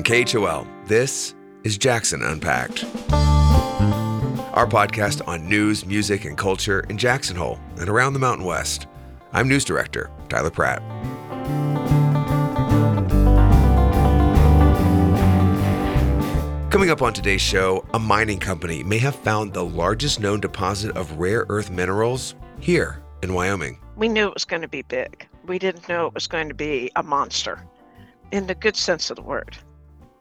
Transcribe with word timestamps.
From 0.00 0.16
KHOL, 0.16 0.66
this 0.86 1.34
is 1.62 1.76
Jackson 1.76 2.22
Unpacked. 2.22 2.84
Our 3.12 4.66
podcast 4.66 5.20
on 5.28 5.46
news, 5.46 5.84
music, 5.84 6.24
and 6.24 6.38
culture 6.38 6.86
in 6.88 6.96
Jackson 6.96 7.36
Hole 7.36 7.60
and 7.76 7.86
around 7.86 8.14
the 8.14 8.18
Mountain 8.18 8.46
West. 8.46 8.86
I'm 9.34 9.46
News 9.46 9.62
Director 9.62 10.10
Tyler 10.30 10.48
Pratt. 10.48 10.80
Coming 16.70 16.88
up 16.88 17.02
on 17.02 17.12
today's 17.12 17.42
show, 17.42 17.84
a 17.92 17.98
mining 17.98 18.38
company 18.38 18.82
may 18.82 18.98
have 18.98 19.16
found 19.16 19.52
the 19.52 19.66
largest 19.66 20.18
known 20.18 20.40
deposit 20.40 20.96
of 20.96 21.12
rare 21.18 21.44
earth 21.50 21.70
minerals 21.70 22.36
here 22.58 23.02
in 23.22 23.34
Wyoming. 23.34 23.78
We 23.96 24.08
knew 24.08 24.28
it 24.28 24.34
was 24.34 24.46
going 24.46 24.62
to 24.62 24.68
be 24.68 24.80
big. 24.80 25.28
We 25.44 25.58
didn't 25.58 25.90
know 25.90 26.06
it 26.06 26.14
was 26.14 26.26
going 26.26 26.48
to 26.48 26.54
be 26.54 26.90
a 26.96 27.02
monster 27.02 27.62
in 28.32 28.46
the 28.46 28.54
good 28.54 28.76
sense 28.76 29.10
of 29.10 29.16
the 29.16 29.22
word. 29.22 29.58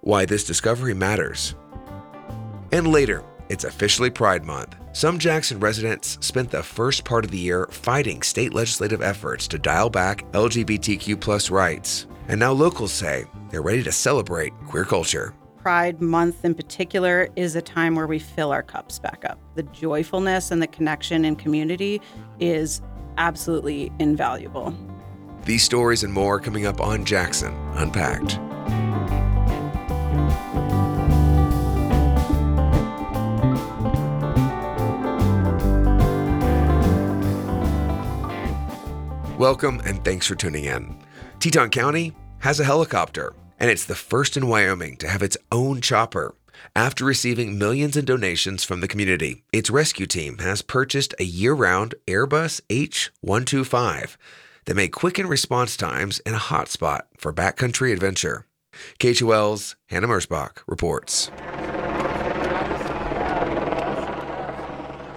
Why 0.02 0.26
this 0.26 0.46
discovery 0.46 0.94
matters. 0.94 1.56
And 2.72 2.88
later, 2.88 3.24
it's 3.50 3.64
officially 3.66 4.10
Pride 4.10 4.46
Month. 4.46 4.76
Some 4.94 5.20
Jackson 5.20 5.60
residents 5.60 6.18
spent 6.22 6.52
the 6.52 6.64
first 6.64 7.04
part 7.04 7.26
of 7.26 7.32
the 7.32 7.38
year 7.38 7.68
fighting 7.72 8.22
state 8.22 8.54
legislative 8.54 9.02
efforts 9.02 9.48
to 9.50 9.60
dial 9.60 9.90
back 9.90 10.30
LGBTQ 10.32 11.20
plus 11.20 11.50
rights. 11.50 12.08
And 12.28 12.40
now 12.40 12.52
locals 12.52 12.94
say 12.94 13.26
they're 13.50 13.62
ready 13.62 13.84
to 13.84 13.92
celebrate 13.92 14.54
queer 14.68 14.86
culture. 14.86 15.34
Pride 15.58 16.02
Month 16.02 16.46
in 16.46 16.56
particular 16.56 17.28
is 17.36 17.56
a 17.56 17.62
time 17.62 17.96
where 17.96 18.08
we 18.08 18.20
fill 18.20 18.52
our 18.52 18.64
cups 18.64 19.00
back 19.00 19.26
up. 19.26 19.40
The 19.56 19.64
joyfulness 19.64 20.52
and 20.52 20.62
the 20.62 20.68
connection 20.68 21.26
and 21.26 21.38
community 21.38 22.02
is 22.40 22.82
absolutely 23.18 23.92
invaluable. 24.00 24.74
These 25.44 25.64
stories 25.64 26.04
and 26.04 26.14
more 26.14 26.40
coming 26.40 26.66
up 26.66 26.80
on 26.80 27.04
Jackson 27.04 27.54
Unpacked. 27.74 28.40
Welcome 39.40 39.80
and 39.86 40.04
thanks 40.04 40.28
for 40.28 40.36
tuning 40.36 40.66
in. 40.66 40.98
Teton 41.40 41.70
County 41.70 42.14
has 42.40 42.60
a 42.60 42.66
helicopter 42.66 43.34
and 43.58 43.72
it's 43.72 43.86
the 43.86 43.96
first 43.96 44.36
in 44.36 44.50
Wyoming 44.50 44.98
to 44.98 45.08
have 45.08 45.24
its 45.24 45.38
own 45.50 45.80
chopper. 45.80 46.36
After 46.76 47.06
receiving 47.06 47.58
millions 47.58 47.96
in 47.96 48.04
donations 48.04 48.66
from 48.66 48.82
the 48.82 48.88
community, 48.90 49.46
its 49.54 49.70
rescue 49.70 50.08
team 50.08 50.40
has 50.40 50.62
purchased 50.62 51.16
a 51.20 51.24
year 51.24 51.54
round 51.54 51.96
Airbus 52.06 52.60
H 52.70 53.12
125 53.22 54.18
that 54.66 54.76
may 54.76 54.90
quicken 54.90 55.26
response 55.26 55.78
times 55.78 56.20
in 56.26 56.34
a 56.34 56.38
hotspot 56.38 57.04
for 57.18 57.32
backcountry 57.32 57.94
adventure. 57.94 58.46
KHOL's 59.00 59.78
Hannah 59.88 60.10
Mersbach 60.10 60.64
reports. 60.68 61.32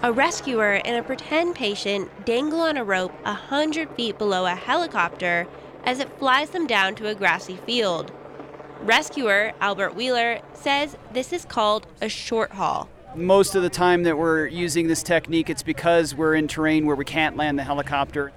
A 0.05 0.13
rescuer 0.13 0.81
and 0.85 0.97
a 0.97 1.03
pretend 1.05 1.55
patient 1.55 2.25
dangle 2.25 2.63
on 2.63 2.77
a 2.77 2.83
rope 2.83 3.13
a 3.25 3.35
hundred 3.35 3.89
feet 3.91 4.19
below 4.19 4.47
a 4.47 4.57
helicopter 4.57 5.47
as 5.85 6.01
it 6.01 6.19
flies 6.19 6.51
them 6.51 6.67
down 6.67 6.97
to 6.97 7.07
a 7.07 7.15
grassy 7.15 7.57
field. 7.65 8.11
Rescuer 8.81 9.53
Albert 9.61 9.95
Wheeler 9.95 10.41
says 10.55 10.97
this 11.13 11.33
is 11.33 11.45
called 11.45 11.87
a 12.01 12.09
short 12.09 12.51
haul. 12.51 12.89
Most 13.15 13.55
of 13.55 13.63
the 13.63 13.71
time 13.71 14.03
that 14.03 14.19
we're 14.19 14.49
using 14.49 14.89
this 14.89 15.05
technique, 15.05 15.49
it's 15.49 15.63
because 15.63 16.17
we're 16.17 16.35
in 16.35 16.49
terrain 16.49 16.85
where 16.85 16.97
we 16.97 17.05
can't 17.05 17.37
land 17.37 17.57
the 17.57 17.63
helicopter. 17.63 18.33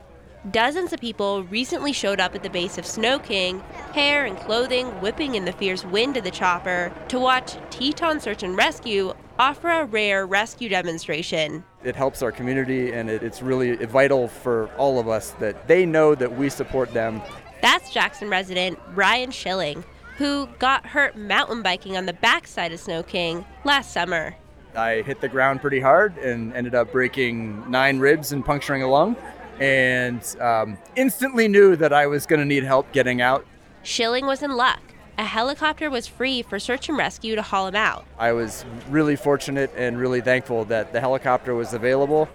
Dozens 0.51 0.93
of 0.93 0.99
people 0.99 1.45
recently 1.45 1.93
showed 1.93 2.19
up 2.19 2.35
at 2.35 2.43
the 2.43 2.49
base 2.51 2.77
of 2.77 2.85
Snow 2.85 3.17
King, 3.17 3.61
hair 3.93 4.25
and 4.25 4.37
clothing 4.37 4.85
whipping 5.01 5.33
in 5.33 5.45
the 5.45 5.51
fierce 5.51 5.83
wind 5.83 6.15
of 6.15 6.23
the 6.23 6.29
chopper, 6.29 6.93
to 7.07 7.17
watch 7.17 7.57
Teton 7.71 8.19
Search 8.19 8.43
and 8.43 8.55
Rescue 8.55 9.15
offer 9.37 9.69
a 9.69 9.85
rare 9.85 10.25
rescue 10.25 10.69
demonstration. 10.69 11.63
It 11.83 11.95
helps 11.95 12.21
our 12.21 12.31
community 12.31 12.91
and 12.91 13.09
it's 13.09 13.41
really 13.41 13.75
vital 13.85 14.27
for 14.27 14.69
all 14.77 14.99
of 14.99 15.07
us 15.07 15.31
that 15.39 15.67
they 15.67 15.85
know 15.85 16.15
that 16.15 16.37
we 16.37 16.49
support 16.49 16.93
them. 16.93 17.21
That's 17.61 17.91
Jackson 17.91 18.29
resident 18.29 18.79
Ryan 18.93 19.31
Schilling, 19.31 19.83
who 20.17 20.47
got 20.59 20.85
hurt 20.85 21.17
mountain 21.17 21.61
biking 21.61 21.97
on 21.97 22.05
the 22.05 22.13
backside 22.13 22.71
of 22.71 22.79
Snow 22.79 23.03
King 23.03 23.45
last 23.63 23.91
summer. 23.91 24.35
I 24.75 25.01
hit 25.01 25.21
the 25.21 25.29
ground 25.29 25.61
pretty 25.61 25.79
hard 25.79 26.17
and 26.17 26.53
ended 26.53 26.75
up 26.75 26.91
breaking 26.91 27.69
nine 27.69 27.99
ribs 27.99 28.33
and 28.33 28.45
puncturing 28.45 28.83
a 28.83 28.87
lung, 28.89 29.15
and 29.59 30.21
um, 30.41 30.77
instantly 30.95 31.47
knew 31.47 31.75
that 31.77 31.93
I 31.93 32.07
was 32.07 32.25
going 32.25 32.39
to 32.39 32.45
need 32.45 32.63
help 32.63 32.91
getting 32.91 33.21
out. 33.21 33.45
Schilling 33.83 34.25
was 34.25 34.43
in 34.43 34.51
luck. 34.51 34.81
A 35.17 35.23
helicopter 35.23 35.89
was 35.89 36.07
free 36.07 36.41
for 36.41 36.59
search 36.59 36.89
and 36.89 36.97
rescue 36.97 37.35
to 37.35 37.41
haul 37.41 37.67
him 37.67 37.75
out. 37.75 38.05
I 38.17 38.33
was 38.33 38.65
really 38.89 39.15
fortunate 39.15 39.71
and 39.75 39.97
really 39.97 40.21
thankful 40.21 40.65
that 40.65 40.91
the 40.93 40.99
helicopter 40.99 41.55
was 41.55 41.73
available. 41.73 42.27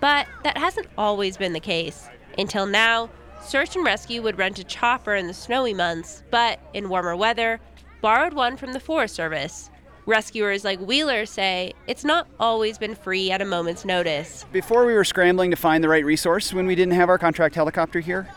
But 0.00 0.26
that 0.44 0.58
hasn't 0.58 0.88
always 0.98 1.36
been 1.36 1.52
the 1.52 1.60
case. 1.60 2.08
Until 2.36 2.66
now, 2.66 3.08
Search 3.46 3.76
and 3.76 3.84
rescue 3.84 4.22
would 4.22 4.38
rent 4.38 4.58
a 4.58 4.64
chopper 4.64 5.14
in 5.14 5.28
the 5.28 5.34
snowy 5.34 5.72
months, 5.72 6.24
but 6.32 6.58
in 6.74 6.88
warmer 6.88 7.14
weather, 7.14 7.60
borrowed 8.00 8.34
one 8.34 8.56
from 8.56 8.72
the 8.72 8.80
Forest 8.80 9.14
Service. 9.14 9.70
Rescuers 10.04 10.64
like 10.64 10.80
Wheeler 10.80 11.26
say 11.26 11.72
it's 11.86 12.04
not 12.04 12.26
always 12.40 12.76
been 12.76 12.96
free 12.96 13.30
at 13.30 13.40
a 13.40 13.44
moment's 13.44 13.84
notice. 13.84 14.44
Before 14.50 14.84
we 14.84 14.94
were 14.94 15.04
scrambling 15.04 15.52
to 15.52 15.56
find 15.56 15.82
the 15.84 15.88
right 15.88 16.04
resource 16.04 16.52
when 16.52 16.66
we 16.66 16.74
didn't 16.74 16.94
have 16.94 17.08
our 17.08 17.18
contract 17.18 17.54
helicopter 17.54 18.00
here. 18.00 18.28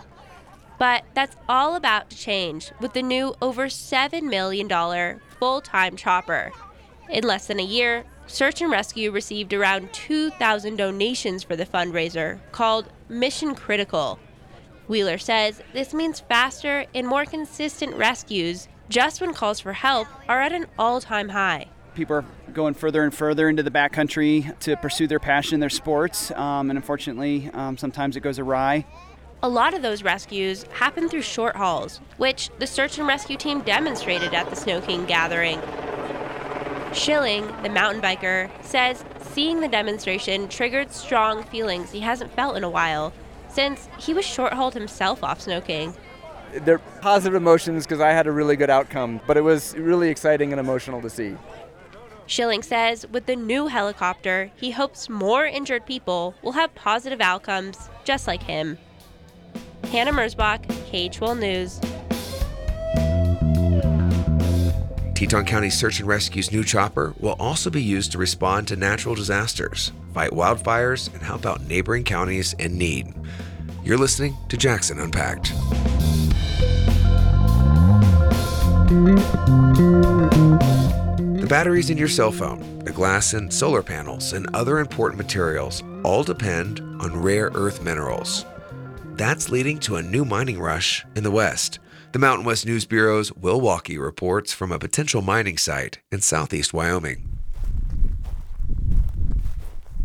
But 0.80 1.04
that's 1.14 1.36
all 1.48 1.76
about 1.76 2.10
to 2.10 2.18
change 2.18 2.72
with 2.80 2.94
the 2.94 3.04
new 3.04 3.36
over 3.42 3.68
$7 3.68 4.24
million 4.24 5.20
full 5.38 5.62
time 5.62 5.96
chopper. 5.96 6.52
In 7.10 7.24
less 7.24 7.48
than 7.48 7.60
a 7.60 7.64
year, 7.64 8.06
Search 8.28 8.62
and 8.62 8.72
Rescue 8.72 9.12
received 9.12 9.54
around 9.54 9.92
2,000 9.92 10.76
donations 10.76 11.44
for 11.44 11.56
the 11.56 11.66
fundraiser 11.66 12.40
called 12.52 12.90
Mission 13.10 13.56
Critical. 13.56 14.20
Wheeler 14.88 15.18
says 15.18 15.62
this 15.74 15.94
means 15.94 16.20
faster 16.20 16.86
and 16.96 17.08
more 17.08 17.26
consistent 17.26 17.96
rescues 17.96 18.68
just 18.88 19.22
when 19.22 19.34
calls 19.34 19.60
for 19.60 19.74
help 19.74 20.08
are 20.28 20.42
at 20.42 20.52
an 20.52 20.66
all 20.78 21.02
time 21.02 21.30
high. 21.30 21.68
People 21.96 22.16
are 22.18 22.26
going 22.54 22.74
further 22.74 23.04
and 23.04 23.14
further 23.14 23.50
into 23.50 23.64
the 23.64 23.72
backcountry 23.72 24.58
to 24.60 24.78
pursue 24.78 25.08
their 25.08 25.20
passion, 25.20 25.60
their 25.60 25.70
sports, 25.70 26.32
um, 26.32 26.70
and 26.70 26.78
unfortunately, 26.78 27.50
um, 27.54 27.78
sometimes 27.78 28.16
it 28.16 28.22
goes 28.22 28.40
awry. 28.40 28.86
A 29.42 29.48
lot 29.48 29.74
of 29.74 29.82
those 29.82 30.04
rescues 30.04 30.64
happen 30.64 31.08
through 31.08 31.22
short 31.22 31.56
hauls, 31.56 32.02
which 32.18 32.50
the 32.60 32.68
search 32.68 32.98
and 32.98 33.08
rescue 33.08 33.38
team 33.38 33.62
demonstrated 33.62 34.34
at 34.34 34.50
the 34.50 34.56
Snow 34.58 34.82
King 34.82 35.06
gathering. 35.06 35.62
Schilling, 36.92 37.48
the 37.64 37.70
mountain 37.70 38.02
biker, 38.02 38.50
says 38.62 39.06
seeing 39.32 39.62
the 39.62 39.70
demonstration 39.70 40.50
triggered 40.50 40.92
strong 40.92 41.44
feelings 41.44 41.90
he 41.90 42.02
hasn't 42.02 42.34
felt 42.34 42.58
in 42.58 42.66
a 42.66 42.70
while 42.70 43.14
since 43.48 43.88
he 43.98 44.14
was 44.14 44.26
short 44.26 44.52
hauled 44.52 44.74
himself 44.74 45.24
off 45.24 45.40
Snow 45.40 45.62
King. 45.62 45.94
They're 46.52 46.80
positive 47.00 47.36
emotions 47.36 47.86
because 47.86 48.02
I 48.02 48.12
had 48.12 48.28
a 48.28 48.34
really 48.34 48.58
good 48.58 48.70
outcome, 48.70 49.22
but 49.26 49.38
it 49.38 49.42
was 49.42 49.74
really 49.78 50.10
exciting 50.10 50.52
and 50.52 50.60
emotional 50.60 51.02
to 51.02 51.10
see. 51.10 51.38
Schilling 52.26 52.62
says 52.62 53.08
with 53.08 53.26
the 53.26 53.38
new 53.38 53.68
helicopter, 53.68 54.52
he 54.58 54.72
hopes 54.72 55.08
more 55.08 55.46
injured 55.46 55.86
people 55.86 56.36
will 56.42 56.52
have 56.52 56.76
positive 56.76 57.22
outcomes 57.22 57.90
just 58.04 58.28
like 58.28 58.44
him. 58.44 58.78
Hannah 59.92 60.14
Mersbach, 60.14 60.66
KHOL 60.92 61.36
News. 61.36 61.80
Teton 65.20 65.46
County 65.46 65.70
Search 65.70 66.00
and 66.00 66.08
Rescue's 66.08 66.52
new 66.52 66.64
chopper 66.64 67.14
will 67.20 67.36
also 67.40 67.70
be 67.70 67.84
used 67.84 68.14
to 68.14 68.18
respond 68.18 68.70
to 68.70 68.78
natural 68.78 69.16
disasters, 69.16 69.92
fight 70.14 70.32
wildfires, 70.32 71.14
and 71.14 71.22
help 71.22 71.46
out 71.46 71.62
neighboring 71.68 72.06
counties 72.06 72.54
in 72.54 72.78
need. 72.78 73.14
You're 73.84 73.98
listening 73.98 74.38
to 74.48 74.56
Jackson 74.56 75.00
Unpacked. 75.00 75.52
The 81.40 81.48
batteries 81.50 81.90
in 81.90 81.98
your 81.98 82.08
cell 82.08 82.32
phone, 82.32 82.80
the 82.86 82.92
glass 82.92 83.34
and 83.34 83.54
solar 83.54 83.84
panels, 83.84 84.34
and 84.34 84.48
other 84.56 84.80
important 84.80 85.18
materials 85.18 85.84
all 86.04 86.24
depend 86.24 86.80
on 87.02 87.22
rare 87.22 87.52
earth 87.54 87.84
minerals. 87.84 88.46
That's 89.20 89.50
leading 89.50 89.80
to 89.80 89.98
a 89.98 90.02
new 90.02 90.24
mining 90.24 90.62
rush 90.62 91.06
in 91.14 91.24
the 91.24 91.30
West. 91.30 91.80
The 92.14 92.20
Mountain 92.20 92.46
West 92.46 92.66
News 92.66 92.86
Bureau's 92.86 93.34
Will 93.34 93.60
Walkey 93.60 94.00
reports 94.00 94.54
from 94.54 94.72
a 94.72 94.80
potential 94.80 95.22
mining 95.22 95.58
site 95.58 96.00
in 96.10 96.22
southeast 96.22 96.74
Wyoming. 96.74 97.30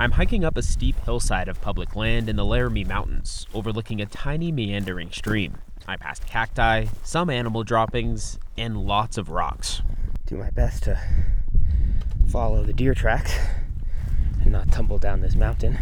I'm 0.01 0.11
hiking 0.11 0.45
up 0.45 0.57
a 0.57 0.63
steep 0.63 0.97
hillside 1.05 1.47
of 1.47 1.61
public 1.61 1.95
land 1.95 2.29
in 2.29 2.35
the 2.35 2.45
Laramie 2.45 2.83
Mountains, 2.83 3.47
overlooking 3.55 4.01
a 4.01 4.07
tiny 4.07 4.51
meandering 4.51 5.13
stream. 5.13 5.59
I 5.87 5.97
passed 5.97 6.27
cacti, 6.27 6.87
some 7.05 7.31
animal 7.31 7.63
droppings, 7.63 8.41
and 8.59 8.77
lots 8.77 9.17
of 9.17 9.31
rocks. 9.31 9.83
Do 10.27 10.39
my 10.39 10.51
best 10.51 10.83
to 10.83 11.01
follow 12.31 12.65
the 12.65 12.73
deer 12.73 12.95
tracks 12.95 13.33
and 14.41 14.51
not 14.51 14.73
tumble 14.73 14.99
down 14.99 15.21
this 15.21 15.37
mountain. 15.37 15.79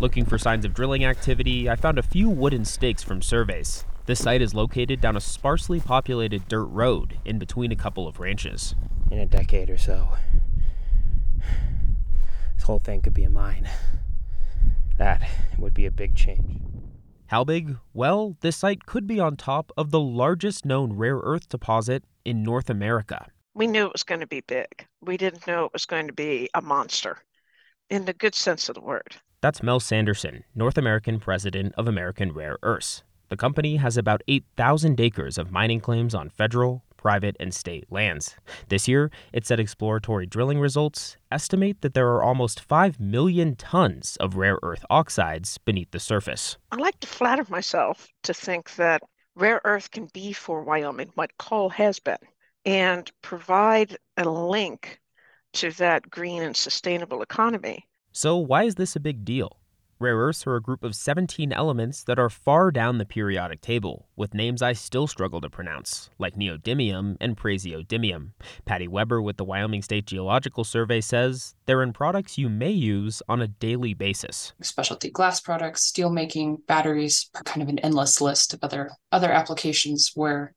Looking 0.00 0.24
for 0.24 0.38
signs 0.38 0.64
of 0.64 0.74
drilling 0.74 1.04
activity, 1.04 1.68
I 1.68 1.76
found 1.76 1.98
a 1.98 2.02
few 2.02 2.30
wooden 2.30 2.64
stakes 2.64 3.02
from 3.02 3.20
surveys. 3.20 3.84
This 4.06 4.22
site 4.22 4.40
is 4.40 4.54
located 4.54 5.00
down 5.00 5.16
a 5.16 5.20
sparsely 5.20 5.80
populated 5.80 6.48
dirt 6.48 6.66
road 6.66 7.18
in 7.24 7.38
between 7.38 7.72
a 7.72 7.76
couple 7.76 8.06
of 8.06 8.20
ranches. 8.20 8.74
In 9.10 9.18
a 9.18 9.26
decade 9.26 9.68
or 9.68 9.76
so, 9.76 10.10
this 12.54 12.64
whole 12.64 12.78
thing 12.78 13.02
could 13.02 13.14
be 13.14 13.24
a 13.24 13.30
mine. 13.30 13.68
That 14.98 15.28
would 15.58 15.74
be 15.74 15.86
a 15.86 15.90
big 15.90 16.14
change. 16.14 16.60
How 17.26 17.44
big? 17.44 17.76
Well, 17.92 18.36
this 18.40 18.56
site 18.56 18.86
could 18.86 19.06
be 19.06 19.20
on 19.20 19.36
top 19.36 19.70
of 19.76 19.90
the 19.90 20.00
largest 20.00 20.64
known 20.64 20.94
rare 20.94 21.18
earth 21.18 21.48
deposit 21.48 22.04
in 22.24 22.42
North 22.42 22.70
America. 22.70 23.26
We 23.54 23.66
knew 23.66 23.86
it 23.86 23.92
was 23.92 24.04
going 24.04 24.20
to 24.20 24.26
be 24.26 24.40
big. 24.40 24.86
We 25.02 25.16
didn't 25.16 25.46
know 25.46 25.66
it 25.66 25.72
was 25.72 25.84
going 25.86 26.06
to 26.06 26.12
be 26.12 26.48
a 26.54 26.62
monster 26.62 27.18
in 27.90 28.04
the 28.06 28.12
good 28.12 28.34
sense 28.34 28.68
of 28.68 28.74
the 28.74 28.80
word. 28.80 29.16
That's 29.40 29.62
Mel 29.62 29.78
Sanderson, 29.78 30.42
North 30.52 30.76
American 30.76 31.20
president 31.20 31.72
of 31.76 31.86
American 31.86 32.32
Rare 32.32 32.58
Earths. 32.64 33.04
The 33.28 33.36
company 33.36 33.76
has 33.76 33.96
about 33.96 34.20
8,000 34.26 35.00
acres 35.00 35.38
of 35.38 35.52
mining 35.52 35.78
claims 35.78 36.12
on 36.12 36.28
federal, 36.28 36.82
private, 36.96 37.36
and 37.38 37.54
state 37.54 37.84
lands. 37.88 38.34
This 38.68 38.88
year, 38.88 39.12
it 39.32 39.46
said 39.46 39.60
exploratory 39.60 40.26
drilling 40.26 40.58
results 40.58 41.16
estimate 41.30 41.82
that 41.82 41.94
there 41.94 42.08
are 42.08 42.22
almost 42.24 42.58
5 42.58 42.98
million 42.98 43.54
tons 43.54 44.16
of 44.16 44.34
rare 44.34 44.58
earth 44.64 44.84
oxides 44.90 45.56
beneath 45.58 45.92
the 45.92 46.00
surface. 46.00 46.56
I 46.72 46.76
like 46.76 46.98
to 46.98 47.06
flatter 47.06 47.46
myself 47.48 48.08
to 48.24 48.34
think 48.34 48.74
that 48.74 49.02
rare 49.36 49.60
earth 49.64 49.92
can 49.92 50.08
be 50.12 50.32
for 50.32 50.64
Wyoming 50.64 51.12
what 51.14 51.38
coal 51.38 51.68
has 51.68 52.00
been 52.00 52.18
and 52.64 53.08
provide 53.22 53.96
a 54.16 54.28
link 54.28 54.98
to 55.52 55.70
that 55.72 56.10
green 56.10 56.42
and 56.42 56.56
sustainable 56.56 57.22
economy. 57.22 57.87
So, 58.20 58.36
why 58.36 58.64
is 58.64 58.74
this 58.74 58.96
a 58.96 58.98
big 58.98 59.24
deal? 59.24 59.60
Rare 60.00 60.16
earths 60.16 60.44
are 60.44 60.56
a 60.56 60.60
group 60.60 60.82
of 60.82 60.96
17 60.96 61.52
elements 61.52 62.02
that 62.02 62.18
are 62.18 62.28
far 62.28 62.72
down 62.72 62.98
the 62.98 63.06
periodic 63.06 63.60
table, 63.60 64.08
with 64.16 64.34
names 64.34 64.60
I 64.60 64.72
still 64.72 65.06
struggle 65.06 65.40
to 65.40 65.48
pronounce, 65.48 66.10
like 66.18 66.34
neodymium 66.34 67.16
and 67.20 67.36
praseodymium. 67.36 68.30
Patty 68.64 68.88
Weber 68.88 69.22
with 69.22 69.36
the 69.36 69.44
Wyoming 69.44 69.82
State 69.82 70.06
Geological 70.06 70.64
Survey 70.64 71.00
says 71.00 71.54
they're 71.66 71.80
in 71.80 71.92
products 71.92 72.36
you 72.36 72.48
may 72.48 72.72
use 72.72 73.22
on 73.28 73.40
a 73.40 73.46
daily 73.46 73.94
basis. 73.94 74.52
Specialty 74.62 75.10
glass 75.12 75.38
products, 75.38 75.84
steel 75.84 76.10
making, 76.10 76.56
batteries 76.66 77.30
kind 77.44 77.62
of 77.62 77.68
an 77.68 77.78
endless 77.78 78.20
list 78.20 78.52
of 78.52 78.58
other 78.64 78.90
other 79.12 79.30
applications 79.30 80.10
where 80.16 80.56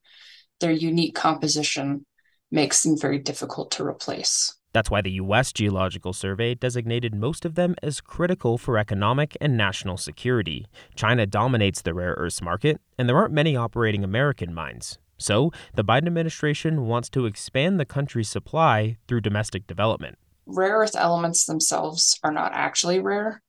their 0.62 0.72
unique 0.72 1.14
composition 1.14 2.08
makes 2.50 2.82
them 2.82 2.98
very 2.98 3.20
difficult 3.20 3.70
to 3.70 3.86
replace. 3.86 4.58
That's 4.74 4.90
why 4.90 5.02
the 5.02 5.12
U.S. 5.12 5.52
Geological 5.52 6.14
Survey 6.14 6.56
designated 6.56 7.14
most 7.14 7.44
of 7.44 7.56
them 7.56 7.76
as 7.84 8.00
critical 8.00 8.58
for 8.58 8.78
economic 8.78 9.36
and 9.42 9.58
national 9.58 9.98
security. 9.98 10.68
China 10.96 11.26
dominates 11.26 11.82
the 11.82 11.94
rare 11.94 12.16
earths 12.18 12.42
market, 12.42 12.80
and 12.98 13.10
there 13.10 13.18
aren't 13.18 13.34
many 13.34 13.56
operating 13.56 14.04
American 14.04 14.54
mines. 14.54 14.98
So, 15.18 15.52
the 15.76 15.84
Biden 15.84 16.08
administration 16.08 16.88
wants 16.88 17.10
to 17.10 17.26
expand 17.26 17.80
the 17.80 17.86
country's 17.86 18.30
supply 18.30 18.98
through 19.08 19.22
domestic 19.22 19.68
development. 19.68 20.18
Rare 20.46 20.78
earth 20.78 20.96
elements 20.96 21.46
themselves 21.46 22.18
are 22.24 22.32
not 22.32 22.54
actually 22.54 23.00
rare. 23.00 23.42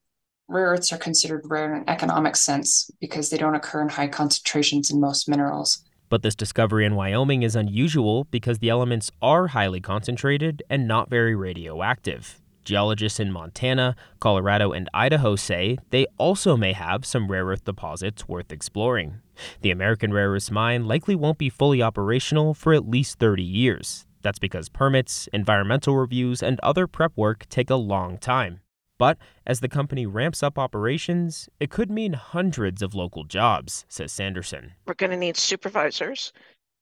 Rare 0.48 0.66
earths 0.66 0.92
are 0.92 0.98
considered 0.98 1.42
rare 1.46 1.72
in 1.72 1.82
an 1.82 1.88
economic 1.88 2.36
sense 2.36 2.90
because 3.00 3.30
they 3.30 3.38
don't 3.38 3.54
occur 3.54 3.80
in 3.80 3.88
high 3.88 4.08
concentrations 4.08 4.90
in 4.90 5.00
most 5.00 5.28
minerals. 5.28 5.82
But 6.12 6.20
this 6.20 6.34
discovery 6.34 6.84
in 6.84 6.94
Wyoming 6.94 7.42
is 7.42 7.56
unusual 7.56 8.24
because 8.24 8.58
the 8.58 8.68
elements 8.68 9.10
are 9.22 9.46
highly 9.46 9.80
concentrated 9.80 10.62
and 10.68 10.86
not 10.86 11.08
very 11.08 11.34
radioactive. 11.34 12.38
Geologists 12.66 13.18
in 13.18 13.32
Montana, 13.32 13.96
Colorado, 14.20 14.72
and 14.72 14.90
Idaho 14.92 15.36
say 15.36 15.78
they 15.88 16.04
also 16.18 16.54
may 16.54 16.74
have 16.74 17.06
some 17.06 17.30
rare 17.30 17.46
earth 17.46 17.64
deposits 17.64 18.28
worth 18.28 18.52
exploring. 18.52 19.22
The 19.62 19.70
American 19.70 20.12
Rare 20.12 20.32
Earths 20.32 20.50
mine 20.50 20.84
likely 20.84 21.14
won't 21.14 21.38
be 21.38 21.48
fully 21.48 21.80
operational 21.80 22.52
for 22.52 22.74
at 22.74 22.86
least 22.86 23.18
30 23.18 23.42
years. 23.42 24.04
That's 24.20 24.38
because 24.38 24.68
permits, 24.68 25.30
environmental 25.32 25.96
reviews, 25.96 26.42
and 26.42 26.60
other 26.60 26.86
prep 26.86 27.12
work 27.16 27.46
take 27.48 27.70
a 27.70 27.76
long 27.76 28.18
time. 28.18 28.60
But 29.02 29.18
as 29.44 29.58
the 29.58 29.68
company 29.68 30.06
ramps 30.06 30.44
up 30.44 30.60
operations, 30.60 31.48
it 31.58 31.70
could 31.70 31.90
mean 31.90 32.12
hundreds 32.12 32.82
of 32.82 32.94
local 32.94 33.24
jobs, 33.24 33.84
says 33.88 34.12
Sanderson. 34.12 34.74
We're 34.86 34.94
going 34.94 35.10
to 35.10 35.16
need 35.16 35.36
supervisors. 35.36 36.32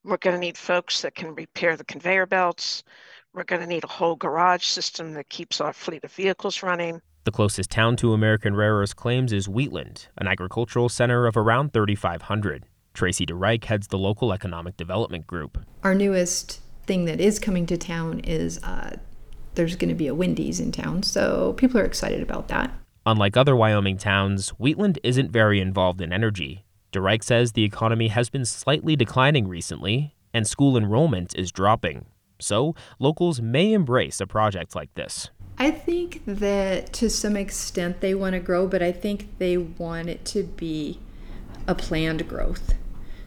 We're 0.05 0.19
going 0.19 0.37
to 0.37 0.39
need 0.39 0.59
folks 0.59 1.01
that 1.01 1.15
can 1.15 1.35
repair 1.35 1.79
the 1.79 1.85
conveyor 1.85 2.27
belts. 2.27 2.83
We're 3.33 3.45
going 3.45 3.63
to 3.63 3.67
need 3.67 3.85
a 3.85 3.87
whole 3.87 4.17
garage 4.17 4.67
system 4.67 5.15
that 5.15 5.31
keeps 5.31 5.63
our 5.63 5.73
fleet 5.73 6.05
of 6.05 6.13
vehicles 6.13 6.63
running. 6.63 7.01
The 7.25 7.33
closest 7.33 7.71
town 7.71 7.97
to 7.97 8.13
American 8.13 8.55
Rare 8.55 8.75
Earths 8.75 8.93
claims 8.93 9.33
is 9.33 9.49
Wheatland, 9.49 10.09
an 10.19 10.27
agricultural 10.27 10.91
center 10.91 11.27
of 11.27 11.39
around 11.39 11.73
3,500. 11.73 12.67
Tracy 12.93 13.25
DeReich 13.25 13.65
heads 13.65 13.87
the 13.87 13.97
local 13.97 14.35
economic 14.35 14.77
development 14.77 15.27
group. 15.27 15.57
Our 15.83 15.95
newest 15.95 16.61
thing 16.85 17.07
that 17.07 17.19
is 17.19 17.39
coming 17.39 17.65
to 17.65 17.79
town 17.79 18.21
is 18.21 18.63
uh, 18.63 18.97
there's 19.55 19.77
going 19.77 19.89
to 19.89 19.95
be 19.95 20.07
a 20.07 20.15
Wendy's 20.15 20.61
in 20.61 20.73
town, 20.73 21.03
so 21.03 21.55
people 21.55 21.81
are 21.81 21.85
excited 21.85 22.23
about 22.23 22.49
that. 22.49 22.73
Unlike 23.07 23.37
other 23.37 23.57
Wyoming 23.57 23.97
towns, 23.97 24.51
Wheatland 24.51 24.99
isn't 25.03 25.31
very 25.31 25.61
involved 25.61 26.01
in 26.01 26.13
energy. 26.13 26.65
DeReich 26.93 27.25
says 27.25 27.53
the 27.53 27.65
economy 27.65 28.09
has 28.09 28.31
been 28.31 28.45
slightly 28.45 28.97
declining 28.97 29.49
recently, 29.49 30.15
and 30.35 30.47
school 30.47 30.77
enrollment 30.77 31.35
is 31.37 31.51
dropping. 31.53 32.07
So, 32.41 32.75
locals 32.99 33.41
may 33.41 33.73
embrace 33.73 34.21
a 34.21 34.27
project 34.27 34.75
like 34.75 34.93
this. 34.95 35.31
I 35.59 35.71
think 35.71 36.23
that 36.27 36.93
to 36.95 37.11
some 37.11 37.37
extent 37.37 38.01
they 38.01 38.15
want 38.15 38.33
to 38.33 38.41
grow, 38.41 38.67
but 38.67 38.83
I 38.83 38.93
think 38.93 39.39
they 39.39 39.59
want 39.59 40.09
it 40.09 40.25
to 40.27 40.45
be 40.45 40.99
a 41.67 41.75
planned 41.75 42.27
growth. 42.29 42.75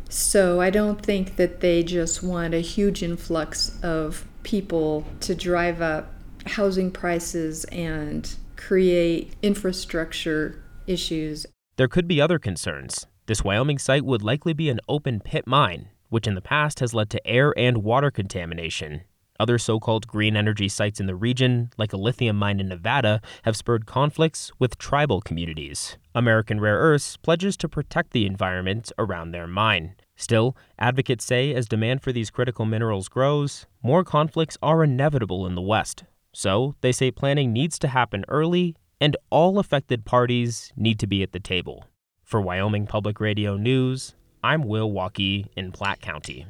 So 0.10 0.60
I 0.60 0.70
don't 0.70 1.02
think 1.04 1.36
that 1.38 1.60
they 1.60 1.84
just 1.84 2.24
want 2.24 2.54
a 2.54 2.60
huge 2.60 3.02
influx 3.04 3.80
of 3.84 4.28
people 4.44 5.06
to 5.22 5.34
drive 5.36 5.82
up 5.82 6.14
housing 6.46 6.92
prices 6.92 7.66
and 7.66 8.36
create 8.56 9.34
infrastructure 9.42 10.64
issues. 10.88 11.46
There 11.78 11.88
could 11.88 12.08
be 12.08 12.22
other 12.22 12.40
concerns. 12.40 13.08
This 13.26 13.44
Wyoming 13.44 13.80
site 13.80 14.06
would 14.06 14.22
likely 14.22 14.54
be 14.54 14.70
an 14.70 14.80
open 14.88 15.20
pit 15.22 15.48
mine, 15.48 15.90
which 16.10 16.28
in 16.28 16.36
the 16.36 16.42
past 16.42 16.80
has 16.82 16.94
led 16.94 17.10
to 17.12 17.28
air 17.28 17.54
and 17.58 17.84
water 17.84 18.12
contamination. 18.12 19.02
Other 19.40 19.58
so 19.58 19.80
called 19.80 20.08
green 20.08 20.36
energy 20.36 20.70
sites 20.70 21.00
in 21.00 21.08
the 21.08 21.16
region, 21.16 21.72
like 21.78 21.94
a 21.94 21.98
lithium 21.98 22.38
mine 22.38 22.60
in 22.60 22.70
Nevada, 22.70 23.22
have 23.44 23.58
spurred 23.58 23.86
conflicts 23.86 24.52
with 24.60 24.78
tribal 24.78 25.22
communities. 25.22 25.98
American 26.14 26.60
Rare 26.60 26.78
Earths 26.78 27.18
pledges 27.18 27.58
to 27.58 27.70
protect 27.70 28.12
the 28.12 28.26
environment 28.26 28.92
around 29.00 29.32
their 29.32 29.48
mine. 29.48 29.96
Still, 30.16 30.56
advocates 30.78 31.26
say 31.26 31.54
as 31.54 31.68
demand 31.68 32.02
for 32.02 32.12
these 32.12 32.30
critical 32.30 32.66
minerals 32.66 33.10
grows, 33.10 33.66
more 33.82 34.04
conflicts 34.04 34.58
are 34.62 34.84
inevitable 34.84 35.48
in 35.48 35.56
the 35.56 35.62
West. 35.62 36.04
So, 36.32 36.76
they 36.82 36.92
say 36.92 37.12
planning 37.12 37.52
needs 37.52 37.80
to 37.80 37.88
happen 37.88 38.26
early, 38.28 38.76
and 39.02 39.18
all 39.30 39.60
affected 39.60 40.06
parties 40.06 40.72
need 40.76 41.00
to 41.00 41.08
be 41.08 41.24
at 41.24 41.32
the 41.32 41.40
table. 41.40 41.86
For 42.24 42.40
Wyoming 42.40 42.88
Public 42.88 43.20
Radio 43.20 43.58
News, 43.58 44.16
I'm 44.44 44.64
Will 44.64 44.92
Walkey 44.92 45.48
in 45.56 45.72
Platte 45.72 46.02
County. 46.02 46.48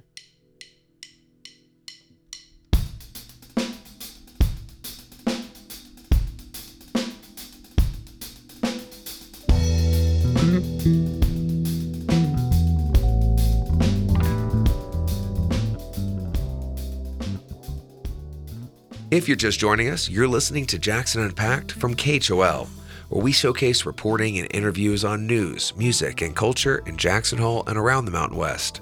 If 19.13 19.27
you're 19.27 19.38
just 19.38 19.60
joining 19.60 19.89
us, 19.89 20.10
you're 20.10 20.27
listening 20.27 20.65
to 20.65 20.79
Jackson 20.79 21.22
Unpacked 21.22 21.74
from 21.74 21.93
KHOL, 21.93 22.67
where 23.10 23.24
we 23.24 23.32
showcase 23.32 23.86
reporting 23.86 24.39
and 24.39 24.48
interviews 24.50 25.05
on 25.05 25.27
news, 25.27 25.72
music, 25.77 26.24
and 26.24 26.36
culture 26.36 26.82
in 26.88 26.98
Jackson 26.98 27.38
Hole 27.38 27.63
and 27.67 27.77
around 27.77 28.05
the 28.05 28.12
Mountain 28.12 28.39
West. 28.39 28.82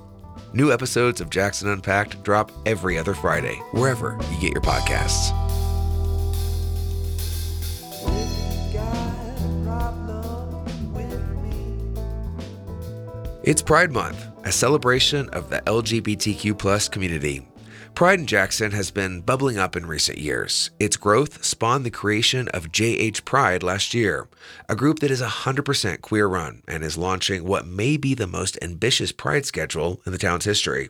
New 0.54 0.72
episodes 0.72 1.20
of 1.20 1.30
Jackson 1.30 1.68
Unpacked 1.68 2.24
drop 2.24 2.50
every 2.66 2.98
other 2.98 3.14
Friday, 3.14 3.56
wherever 3.74 4.18
you 4.32 4.40
get 4.40 4.54
your 4.54 4.62
podcasts. 4.62 5.34
It's 13.44 13.62
Pride 13.62 13.92
Month, 13.92 14.26
a 14.46 14.52
celebration 14.54 15.28
of 15.32 15.50
the 15.50 15.60
LGBTQ 15.66 16.90
community. 16.90 17.51
Pride 17.94 18.20
in 18.20 18.26
Jackson 18.26 18.72
has 18.72 18.90
been 18.90 19.22
bubbling 19.22 19.60
up 19.60 19.76
in 19.76 19.86
recent 19.86 20.18
years. 20.18 20.72
Its 20.80 20.98
growth 20.98 21.44
spawned 21.44 21.86
the 21.86 21.92
creation 21.92 22.48
of 22.48 22.72
JH 22.72 23.26
Pride 23.26 23.62
last 23.62 23.94
year, 23.94 24.28
a 24.68 24.76
group 24.76 25.00
that 25.00 25.12
is 25.12 25.22
100% 25.22 26.02
queer 26.02 26.26
run 26.26 26.64
and 26.68 26.84
is 26.84 26.98
launching 26.98 27.44
what 27.44 27.68
may 27.68 27.98
be 27.98 28.16
the 28.16 28.26
most 28.26 28.58
ambitious 28.62 29.12
Pride 29.12 29.46
schedule 29.46 30.02
in 30.06 30.12
the 30.12 30.18
town's 30.18 30.46
history. 30.46 30.90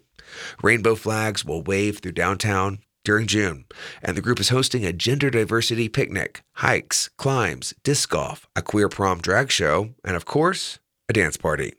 Rainbow 0.63 0.96
flags 0.96 1.43
will 1.43 1.62
wave 1.62 2.00
through 2.00 2.13
downtown 2.13 2.79
during 3.03 3.27
June, 3.27 3.65
and 4.01 4.15
the 4.15 4.22
group 4.22 4.39
is 4.39 4.50
hosting 4.50 4.86
a 4.86 4.93
gender 4.93 5.29
diversity 5.29 5.89
picnic, 5.89 6.43
hikes, 6.58 7.10
climbs, 7.17 7.74
disc 7.84 8.10
golf, 8.10 8.48
a 8.55 8.62
queer 8.62 8.88
prom 8.88 9.20
drag 9.20 9.51
show, 9.51 9.89
and 10.05 10.15
of 10.15 10.25
course, 10.25 10.79
a 11.10 11.13
dance 11.13 11.36
party. 11.36 11.74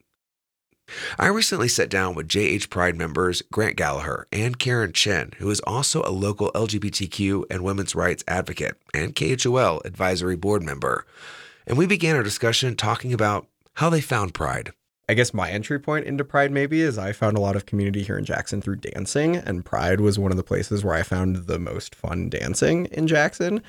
I 1.18 1.26
recently 1.26 1.68
sat 1.68 1.88
down 1.88 2.14
with 2.14 2.28
JH 2.28 2.70
Pride 2.70 2.96
members 2.96 3.42
Grant 3.52 3.76
Gallagher 3.76 4.26
and 4.32 4.58
Karen 4.58 4.92
Chen, 4.92 5.32
who 5.38 5.50
is 5.50 5.60
also 5.60 6.02
a 6.02 6.10
local 6.10 6.50
LGBTQ 6.52 7.44
and 7.50 7.62
women's 7.62 7.94
rights 7.94 8.24
advocate 8.26 8.76
and 8.94 9.14
KHOL 9.14 9.84
advisory 9.84 10.36
board 10.36 10.62
member. 10.62 11.06
And 11.66 11.78
we 11.78 11.86
began 11.86 12.16
our 12.16 12.22
discussion 12.22 12.76
talking 12.76 13.12
about 13.12 13.46
how 13.74 13.90
they 13.90 14.00
found 14.00 14.34
Pride. 14.34 14.72
I 15.08 15.14
guess 15.14 15.34
my 15.34 15.50
entry 15.50 15.78
point 15.78 16.06
into 16.06 16.24
Pride 16.24 16.52
maybe 16.52 16.80
is 16.80 16.96
I 16.96 17.12
found 17.12 17.36
a 17.36 17.40
lot 17.40 17.56
of 17.56 17.66
community 17.66 18.02
here 18.02 18.16
in 18.16 18.24
Jackson 18.24 18.62
through 18.62 18.76
dancing, 18.76 19.36
and 19.36 19.64
Pride 19.64 20.00
was 20.00 20.18
one 20.18 20.30
of 20.30 20.36
the 20.36 20.44
places 20.44 20.84
where 20.84 20.94
I 20.94 21.02
found 21.02 21.48
the 21.48 21.58
most 21.58 21.94
fun 21.94 22.28
dancing 22.28 22.86
in 22.86 23.06
Jackson. 23.06 23.62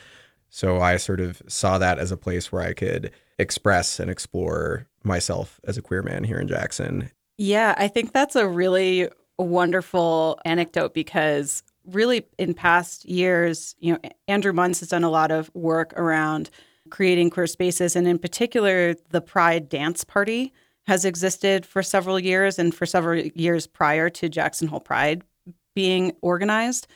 So 0.49 0.79
I 0.79 0.97
sort 0.97 1.19
of 1.19 1.41
saw 1.47 1.79
that 1.79 1.97
as 1.97 2.11
a 2.11 2.17
place 2.17 2.51
where 2.51 2.61
I 2.61 2.73
could 2.73 3.11
express 3.39 3.99
and 3.99 4.11
explore 4.11 4.87
myself 5.03 5.59
as 5.63 5.77
a 5.77 5.81
queer 5.81 6.01
man 6.01 6.23
here 6.23 6.39
in 6.39 6.47
Jackson. 6.47 7.11
Yeah, 7.37 7.75
I 7.77 7.87
think 7.87 8.13
that's 8.13 8.35
a 8.35 8.47
really 8.47 9.09
wonderful 9.37 10.39
anecdote 10.45 10.93
because 10.93 11.63
really 11.85 12.25
in 12.37 12.53
past 12.53 13.05
years, 13.05 13.75
you 13.79 13.93
know, 13.93 13.99
Andrew 14.27 14.53
Munz 14.53 14.79
has 14.79 14.89
done 14.89 15.03
a 15.03 15.09
lot 15.09 15.31
of 15.31 15.49
work 15.53 15.93
around 15.97 16.49
creating 16.89 17.29
queer 17.29 17.47
spaces 17.47 17.95
and 17.95 18.07
in 18.07 18.19
particular 18.19 18.95
the 19.09 19.21
Pride 19.21 19.69
dance 19.69 20.03
party 20.03 20.53
has 20.85 21.05
existed 21.05 21.65
for 21.65 21.81
several 21.81 22.19
years 22.19 22.59
and 22.59 22.75
for 22.75 22.85
several 22.85 23.19
years 23.19 23.67
prior 23.67 24.09
to 24.09 24.29
Jackson 24.29 24.67
Hole 24.67 24.81
Pride 24.81 25.23
being 25.75 26.11
organized. 26.21 26.87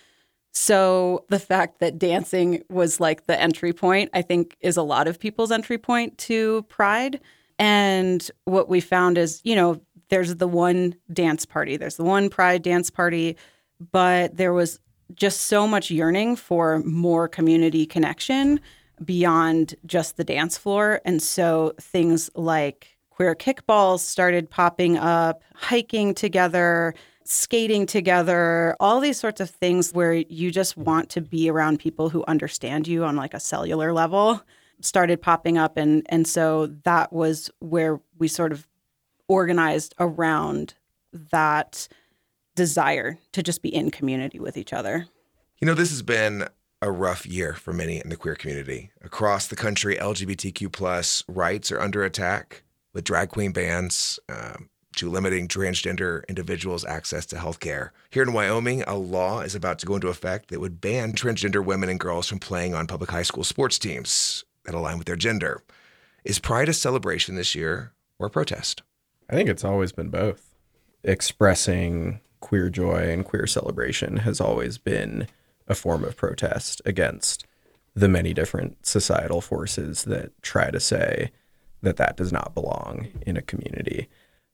So 0.54 1.26
the 1.30 1.40
fact 1.40 1.80
that 1.80 2.00
dancing 2.00 2.64
was 2.70 3.00
like 3.00 3.28
the 3.28 3.40
entry 3.40 3.74
point, 3.74 4.10
I 4.14 4.22
think, 4.22 4.58
is 4.60 4.76
a 4.78 4.84
lot 4.84 5.08
of 5.08 5.20
people's 5.20 5.52
entry 5.52 5.78
point 5.78 6.18
to 6.20 6.64
Pride. 6.64 7.20
And 7.60 8.30
what 8.46 8.70
we 8.70 8.80
found 8.82 9.18
is, 9.18 9.42
you 9.44 9.56
know, 9.56 9.82
there's 10.10 10.36
the 10.36 10.48
one 10.48 10.96
dance 11.12 11.46
party, 11.46 11.78
there's 11.78 11.98
the 11.98 12.04
one 12.04 12.30
Pride 12.30 12.62
dance 12.62 12.90
party, 12.90 13.36
but 13.92 14.38
there 14.38 14.54
was 14.54 14.80
just 15.14 15.44
so 15.44 15.68
much 15.68 15.90
yearning 15.90 16.36
for 16.36 16.80
more 16.80 17.28
community 17.28 17.86
connection 17.86 18.60
beyond 19.04 19.76
just 19.86 20.18
the 20.18 20.24
dance 20.24 20.58
floor. 20.58 21.02
And 21.06 21.22
so 21.22 21.74
things 21.80 22.30
like 22.36 22.98
queer 23.10 23.36
kickballs 23.36 24.00
started 24.00 24.50
popping 24.50 24.98
up, 24.98 25.44
hiking 25.56 26.14
together, 26.14 26.94
skating 27.24 27.86
together, 27.86 28.76
all 28.80 29.00
these 29.00 29.20
sorts 29.20 29.42
of 29.42 29.50
things 29.50 29.92
where 29.94 30.14
you 30.14 30.52
just 30.52 30.78
want 30.78 31.10
to 31.10 31.22
be 31.22 31.50
around 31.50 31.80
people 31.80 32.10
who 32.10 32.24
understand 32.28 32.88
you 32.88 33.04
on 33.04 33.16
like 33.16 33.34
a 33.34 33.40
cellular 33.40 33.92
level 33.94 34.42
started 34.82 35.22
popping 35.22 35.58
up 35.58 35.78
and 35.78 36.06
and 36.10 36.28
so 36.28 36.68
that 36.84 37.12
was 37.12 37.50
where 37.60 38.00
we 38.18 38.28
sort 38.28 38.52
of 38.52 38.68
organized 39.28 39.94
around 40.00 40.76
that 41.32 41.88
desire 42.56 43.18
to 43.32 43.44
just 43.44 43.62
be 43.62 43.74
in 43.74 43.92
community 43.92 44.40
with 44.40 44.58
each 44.58 44.74
other. 44.74 45.08
You 45.60 45.66
know, 45.66 45.74
this 45.74 45.90
has 45.90 46.02
been 46.02 46.48
a 46.82 46.92
rough 46.92 47.26
year 47.26 47.54
for 47.54 47.74
many 47.74 48.00
in 48.00 48.10
the 48.10 48.16
queer 48.16 48.36
community. 48.36 48.92
Across 49.02 49.48
the 49.48 49.56
country, 49.56 49.96
LGBTQ 49.96 50.72
plus 50.72 51.24
rights 51.28 51.72
are 51.72 51.80
under 51.80 52.04
attack 52.04 52.64
with 52.94 53.04
drag 53.04 53.30
queen 53.30 53.52
bans, 53.52 54.20
um, 54.30 54.70
to 54.96 55.10
limiting 55.10 55.48
transgender 55.48 56.28
individuals' 56.28 56.84
access 56.84 57.26
to 57.28 57.38
health 57.38 57.60
care. 57.60 57.94
Here 58.10 58.24
in 58.24 58.34
Wyoming, 58.34 58.82
a 58.88 58.96
law 58.96 59.42
is 59.42 59.54
about 59.54 59.78
to 59.80 59.86
go 59.86 59.94
into 59.94 60.08
effect 60.08 60.50
that 60.50 60.60
would 60.60 60.82
ban 60.82 61.14
transgender 61.14 61.64
women 61.64 61.90
and 61.90 62.00
girls 62.00 62.28
from 62.28 62.40
playing 62.40 62.74
on 62.74 62.88
public 62.88 63.12
high 63.12 63.24
school 63.24 63.44
sports 63.44 63.78
teams 63.78 64.44
that 64.68 64.76
align 64.76 65.00
with 65.00 65.08
their 65.08 65.16
gender. 65.16 65.64
Is 66.24 66.38
Pride 66.38 66.70
a 66.70 66.74
celebration 66.74 67.34
this 67.34 67.56
year 67.56 67.94
or 68.20 68.28
a 68.28 68.30
protest? 68.30 68.84
I 69.28 69.34
think 69.34 69.50
it's 69.50 69.64
always 69.64 69.92
been 69.92 70.10
both. 70.10 70.54
Expressing 71.04 72.20
queer 72.40 72.70
joy 72.70 73.10
and 73.12 73.26
queer 73.26 73.48
celebration 73.48 74.18
has 74.18 74.40
always 74.40 74.78
been 74.78 75.28
a 75.68 75.74
form 75.74 76.04
of 76.04 76.16
protest 76.16 76.84
against 76.86 77.48
the 77.96 78.08
many 78.08 78.32
different 78.32 78.86
societal 78.86 79.42
forces 79.42 80.04
that 80.04 80.32
try 80.44 80.70
to 80.70 80.80
say 80.80 81.32
that 81.82 81.98
that 81.98 82.16
does 82.16 82.32
not 82.32 82.54
belong 82.54 83.08
in 83.26 83.36
a 83.36 83.42
community 83.42 84.08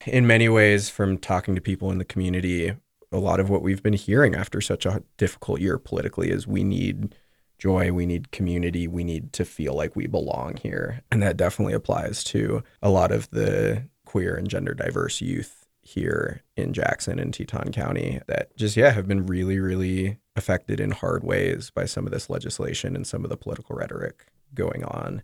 in 0.08 0.28
many 0.28 0.50
ways, 0.50 0.90
from 0.90 1.18
talking 1.18 1.56
to 1.56 1.62
people 1.62 1.92
in 1.92 1.98
the 1.98 2.06
community, 2.06 2.74
a 3.12 3.18
lot 3.18 3.40
of 3.40 3.50
what 3.50 3.62
we've 3.62 3.84
been 3.84 3.94
hearing 3.94 4.36
after 4.36 4.60
such 4.60 4.86
a 4.86 5.04
difficult 5.18 5.62
year 5.62 5.78
politically 5.78 6.30
is 6.30 6.48
we 6.48 6.64
need 6.64 7.16
joy, 7.64 7.94
we 7.94 8.06
need 8.06 8.30
community, 8.34 8.90
we 8.90 9.06
need 9.06 9.32
to 9.32 9.46
feel 9.46 9.74
like 9.74 9.96
we 9.96 10.06
belong 10.06 10.58
here. 10.58 11.02
And 11.10 11.24
that 11.24 11.38
definitely 11.38 11.74
applies 11.74 12.22
to 12.26 12.62
a 12.82 12.90
lot 12.90 13.10
of 13.10 13.30
the 13.30 13.88
queer 14.06 14.36
and 14.36 14.50
gender 14.50 14.74
diverse 14.74 15.22
youth 15.22 15.66
here 15.82 16.42
in 16.58 16.74
Jackson 16.74 17.20
and 17.20 17.34
Teton 17.34 17.72
County 17.72 18.20
that 18.28 18.54
just, 18.58 18.76
yeah, 18.76 18.92
have 18.92 19.08
been 19.08 19.26
really, 19.26 19.60
really 19.60 20.18
affected 20.36 20.82
in 20.82 20.92
hard 20.92 21.24
ways 21.24 21.70
by 21.70 21.86
some 21.86 22.06
of 22.06 22.12
this 22.12 22.30
legislation 22.30 22.98
and 22.98 23.08
some 23.08 23.24
of 23.24 23.30
the 23.30 23.38
political 23.38 23.78
rhetoric 23.78 24.26
going 24.54 24.84
on 24.84 25.22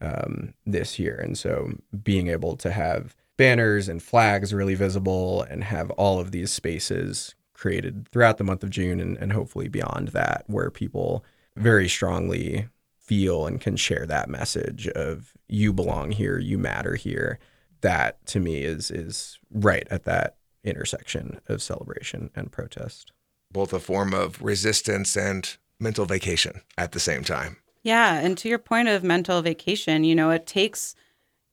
um, 0.00 0.54
this 0.64 0.98
year. 0.98 1.20
And 1.22 1.36
so 1.36 1.74
being 2.02 2.28
able 2.28 2.56
to 2.56 2.70
have 2.70 3.14
banners 3.36 3.90
and 3.90 4.02
flags 4.02 4.54
really 4.54 4.74
visible 4.74 5.42
and 5.42 5.62
have 5.62 5.90
all 5.90 6.18
of 6.18 6.30
these 6.30 6.50
spaces 6.50 7.34
created 7.52 8.08
throughout 8.10 8.38
the 8.38 8.44
month 8.44 8.62
of 8.62 8.70
June 8.70 9.00
and, 9.00 9.18
and 9.18 9.34
hopefully 9.34 9.68
beyond 9.68 10.08
that, 10.08 10.44
where 10.46 10.70
people 10.70 11.26
very 11.56 11.88
strongly 11.88 12.68
feel 12.98 13.46
and 13.46 13.60
can 13.60 13.76
share 13.76 14.06
that 14.06 14.28
message 14.28 14.88
of 14.88 15.32
you 15.48 15.72
belong 15.72 16.10
here, 16.10 16.38
you 16.38 16.58
matter 16.58 16.94
here. 16.94 17.38
That 17.82 18.24
to 18.26 18.40
me 18.40 18.62
is 18.62 18.90
is 18.90 19.38
right 19.50 19.86
at 19.90 20.04
that 20.04 20.36
intersection 20.64 21.40
of 21.48 21.62
celebration 21.62 22.30
and 22.34 22.50
protest. 22.50 23.12
Both 23.52 23.72
a 23.72 23.78
form 23.78 24.14
of 24.14 24.42
resistance 24.42 25.16
and 25.16 25.56
mental 25.78 26.06
vacation 26.06 26.62
at 26.78 26.92
the 26.92 27.00
same 27.00 27.22
time. 27.22 27.58
Yeah, 27.82 28.18
and 28.18 28.38
to 28.38 28.48
your 28.48 28.58
point 28.58 28.88
of 28.88 29.04
mental 29.04 29.42
vacation, 29.42 30.04
you 30.04 30.14
know, 30.14 30.30
it 30.30 30.46
takes 30.46 30.94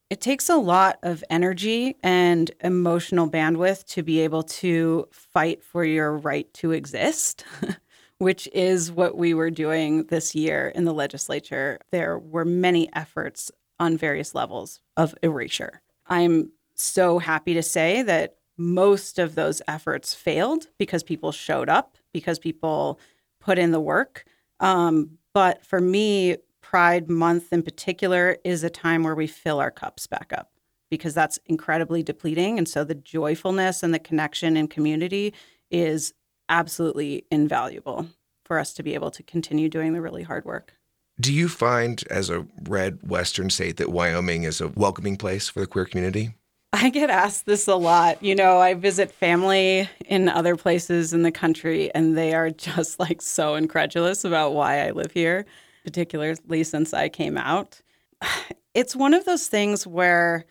it 0.10 0.20
takes 0.20 0.50
a 0.50 0.58
lot 0.58 1.00
of 1.04 1.24
energy 1.30 1.96
and 2.04 2.52
emotional 2.60 3.30
bandwidth 3.30 3.86
to 3.86 4.04
be 4.04 4.20
able 4.20 4.44
to 4.44 5.08
fight 5.12 5.64
for 5.64 5.86
your 5.86 6.18
right 6.18 6.54
to 6.56 6.72
exist, 6.72 7.46
which 8.22 8.48
is 8.54 8.92
what 8.92 9.18
we 9.18 9.34
were 9.34 9.50
doing 9.50 10.04
this 10.06 10.36
year 10.36 10.72
in 10.76 10.86
the 10.86 10.94
legislature. 10.94 11.80
There 11.92 12.20
were 12.20 12.46
many 12.46 12.88
efforts 12.94 13.50
on 13.80 13.98
various 13.98 14.36
levels 14.36 14.80
of 14.96 15.16
erasure. 15.24 15.82
I'm 16.06 16.52
so 16.76 17.18
happy 17.18 17.56
to 17.56 17.64
say 17.64 18.04
that 18.04 18.36
most 18.58 19.18
of 19.18 19.34
those 19.34 19.60
efforts 19.68 20.14
failed 20.14 20.68
because 20.78 21.02
people 21.02 21.32
showed 21.32 21.68
up, 21.68 21.98
because 22.14 22.38
people 22.38 23.00
put 23.40 23.58
in 23.58 23.72
the 23.72 23.80
work. 23.80 24.24
Um, 24.60 25.18
but 25.34 25.66
for 25.66 25.82
me, 25.82 26.38
Pride 26.62 27.10
Month 27.10 27.52
in 27.52 27.64
particular 27.64 28.38
is 28.44 28.64
a 28.64 28.70
time 28.70 29.02
where 29.02 29.16
we 29.16 29.26
fill 29.26 29.60
our 29.60 29.72
cups 29.72 30.06
back 30.06 30.32
up 30.32 30.52
because 30.92 31.16
that's 31.16 31.40
incredibly 31.48 32.04
depleting. 32.04 32.60
And 32.60 32.70
so 32.70 32.84
the 32.84 32.94
joyfulness 32.94 33.82
and 33.82 33.96
the 33.96 34.00
connection 34.00 34.58
and 34.58 34.70
community 34.70 35.34
is 35.72 36.14
absolutely 36.52 37.26
invaluable 37.32 38.08
for 38.46 38.60
us 38.60 38.74
to 38.74 38.84
be 38.84 38.94
able 38.94 39.10
to 39.12 39.24
continue 39.24 39.70
doing 39.70 39.94
the 39.94 40.02
really 40.02 40.24
hard 40.24 40.46
work. 40.46 40.74
Do 41.20 41.34
you 41.34 41.50
find, 41.50 42.04
as 42.10 42.30
a 42.30 42.46
red 42.68 43.00
Western 43.04 43.50
state, 43.50 43.78
that 43.78 43.92
Wyoming 43.92 44.44
is 44.44 44.62
a 44.62 44.68
welcoming 44.68 45.18
place 45.18 45.50
for 45.50 45.62
the 45.62 45.68
queer 45.68 45.86
community? 45.86 46.36
I 46.74 46.90
get 46.90 47.10
asked 47.10 47.46
this 47.48 47.68
a 47.68 47.76
lot. 47.76 48.22
You 48.24 48.36
know, 48.36 48.60
I 48.60 48.76
visit 48.76 49.12
family 49.12 49.90
in 50.06 50.30
other 50.30 50.56
places 50.56 51.14
in 51.14 51.24
the 51.24 51.32
country, 51.32 51.94
and 51.96 52.18
they 52.18 52.34
are 52.34 52.50
just 52.68 53.00
like 53.00 53.22
so 53.22 53.56
incredulous 53.56 54.24
about 54.24 54.54
why 54.54 54.86
I 54.86 54.92
live 54.92 55.12
here 55.12 55.46
particularly 55.84 56.64
since 56.64 56.94
I 56.94 57.10
came 57.10 57.38
out. 57.38 57.82
It's 58.74 58.96
one 58.96 59.14
of 59.14 59.26
those 59.26 59.50
things 59.50 59.86
where, 59.86 60.46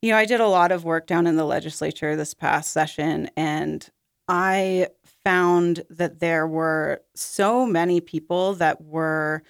you 0.00 0.12
know, 0.12 0.16
I 0.16 0.26
did 0.26 0.38
a 0.38 0.46
lot 0.46 0.70
of 0.70 0.84
work 0.84 1.08
down 1.08 1.26
in 1.26 1.34
the 1.34 1.44
legislature 1.44 2.14
this 2.14 2.32
past 2.32 2.70
session, 2.70 3.28
and 3.36 3.84
I 4.28 4.90
found 5.24 5.84
that 5.90 6.20
there 6.20 6.46
were 6.46 7.02
so 7.14 7.66
many 7.66 8.00
people 8.00 8.54
that 8.54 8.80
were 8.82 9.42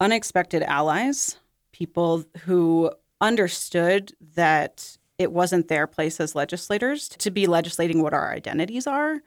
unexpected 0.00 0.62
allies, 0.62 1.38
people 1.72 2.24
who 2.44 2.90
understood 3.20 4.12
that 4.34 4.98
it 5.18 5.32
wasn't 5.32 5.68
their 5.68 5.86
place 5.86 6.20
as 6.20 6.34
legislators 6.34 7.08
to 7.08 7.30
be 7.30 7.46
legislating 7.46 8.02
what 8.02 8.14
our 8.14 8.32
identities 8.32 8.86
are 8.86 9.20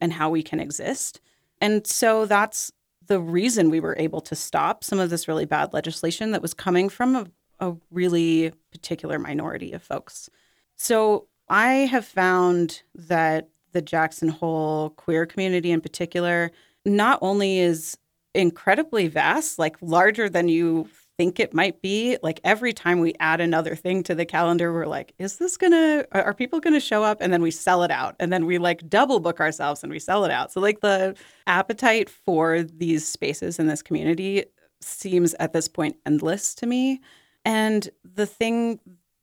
and 0.00 0.12
how 0.12 0.30
we 0.30 0.42
can 0.42 0.60
exist. 0.60 1.20
And 1.60 1.86
so 1.86 2.26
that's 2.26 2.72
the 3.06 3.20
reason 3.20 3.70
we 3.70 3.80
were 3.80 3.96
able 3.98 4.20
to 4.22 4.34
stop 4.34 4.82
some 4.82 4.98
of 4.98 5.10
this 5.10 5.28
really 5.28 5.44
bad 5.44 5.72
legislation 5.72 6.32
that 6.32 6.42
was 6.42 6.54
coming 6.54 6.88
from 6.88 7.14
a, 7.14 7.26
a 7.60 7.76
really 7.90 8.52
particular 8.72 9.18
minority 9.18 9.72
of 9.72 9.82
folks. 9.82 10.28
So 10.74 11.28
I 11.48 11.72
have 11.72 12.04
found 12.04 12.82
that 12.94 13.48
the 13.76 13.82
Jackson 13.82 14.28
Hole 14.28 14.88
queer 14.96 15.26
community 15.26 15.70
in 15.70 15.82
particular 15.82 16.50
not 16.86 17.18
only 17.20 17.58
is 17.58 17.98
incredibly 18.34 19.06
vast, 19.06 19.58
like 19.58 19.76
larger 19.82 20.30
than 20.30 20.48
you 20.48 20.88
think 21.18 21.38
it 21.38 21.52
might 21.52 21.82
be. 21.82 22.16
Like 22.22 22.40
every 22.42 22.72
time 22.72 23.00
we 23.00 23.12
add 23.20 23.42
another 23.42 23.74
thing 23.74 24.02
to 24.04 24.14
the 24.14 24.24
calendar, 24.24 24.72
we're 24.72 24.86
like, 24.86 25.12
is 25.18 25.36
this 25.36 25.58
gonna, 25.58 26.06
are 26.12 26.32
people 26.32 26.58
gonna 26.58 26.80
show 26.80 27.04
up? 27.04 27.18
And 27.20 27.30
then 27.34 27.42
we 27.42 27.50
sell 27.50 27.82
it 27.82 27.90
out. 27.90 28.16
And 28.18 28.32
then 28.32 28.46
we 28.46 28.56
like 28.56 28.88
double 28.88 29.20
book 29.20 29.40
ourselves 29.40 29.82
and 29.82 29.92
we 29.92 29.98
sell 29.98 30.24
it 30.24 30.30
out. 30.30 30.50
So, 30.52 30.60
like, 30.60 30.80
the 30.80 31.14
appetite 31.46 32.08
for 32.08 32.62
these 32.62 33.06
spaces 33.06 33.58
in 33.58 33.66
this 33.66 33.82
community 33.82 34.44
seems 34.80 35.34
at 35.34 35.52
this 35.52 35.68
point 35.68 35.96
endless 36.06 36.54
to 36.56 36.66
me. 36.66 37.02
And 37.44 37.90
the 38.04 38.26
thing 38.26 38.80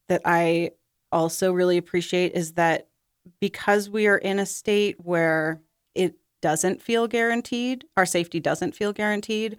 that 0.10 0.22
I 0.26 0.72
also 1.12 1.52
really 1.52 1.78
appreciate 1.78 2.34
is 2.34 2.54
that 2.54 2.88
because 3.40 3.90
we 3.90 4.08
are 4.08 4.18
in 4.18 4.40
a 4.40 4.46
state 4.46 4.98
where 5.00 5.62
it 5.96 6.16
doesn't 6.42 6.82
feel 6.82 7.08
guaranteed, 7.08 7.86
our 7.96 8.06
safety 8.06 8.40
doesn't 8.40 8.76
feel 8.76 8.94
guaranteed, 8.94 9.58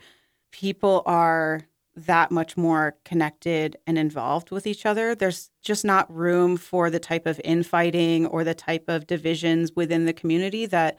people 0.52 1.02
are 1.06 1.62
that 1.96 2.30
much 2.30 2.56
more 2.56 2.96
connected 3.04 3.76
and 3.86 3.96
involved 3.96 4.50
with 4.50 4.66
each 4.66 4.84
other. 4.84 5.14
There's 5.14 5.50
just 5.62 5.84
not 5.84 6.12
room 6.12 6.56
for 6.56 6.90
the 6.90 6.98
type 6.98 7.26
of 7.26 7.40
infighting 7.44 8.26
or 8.26 8.42
the 8.42 8.54
type 8.54 8.84
of 8.88 9.06
divisions 9.06 9.72
within 9.76 10.04
the 10.04 10.12
community 10.12 10.66
that 10.66 10.98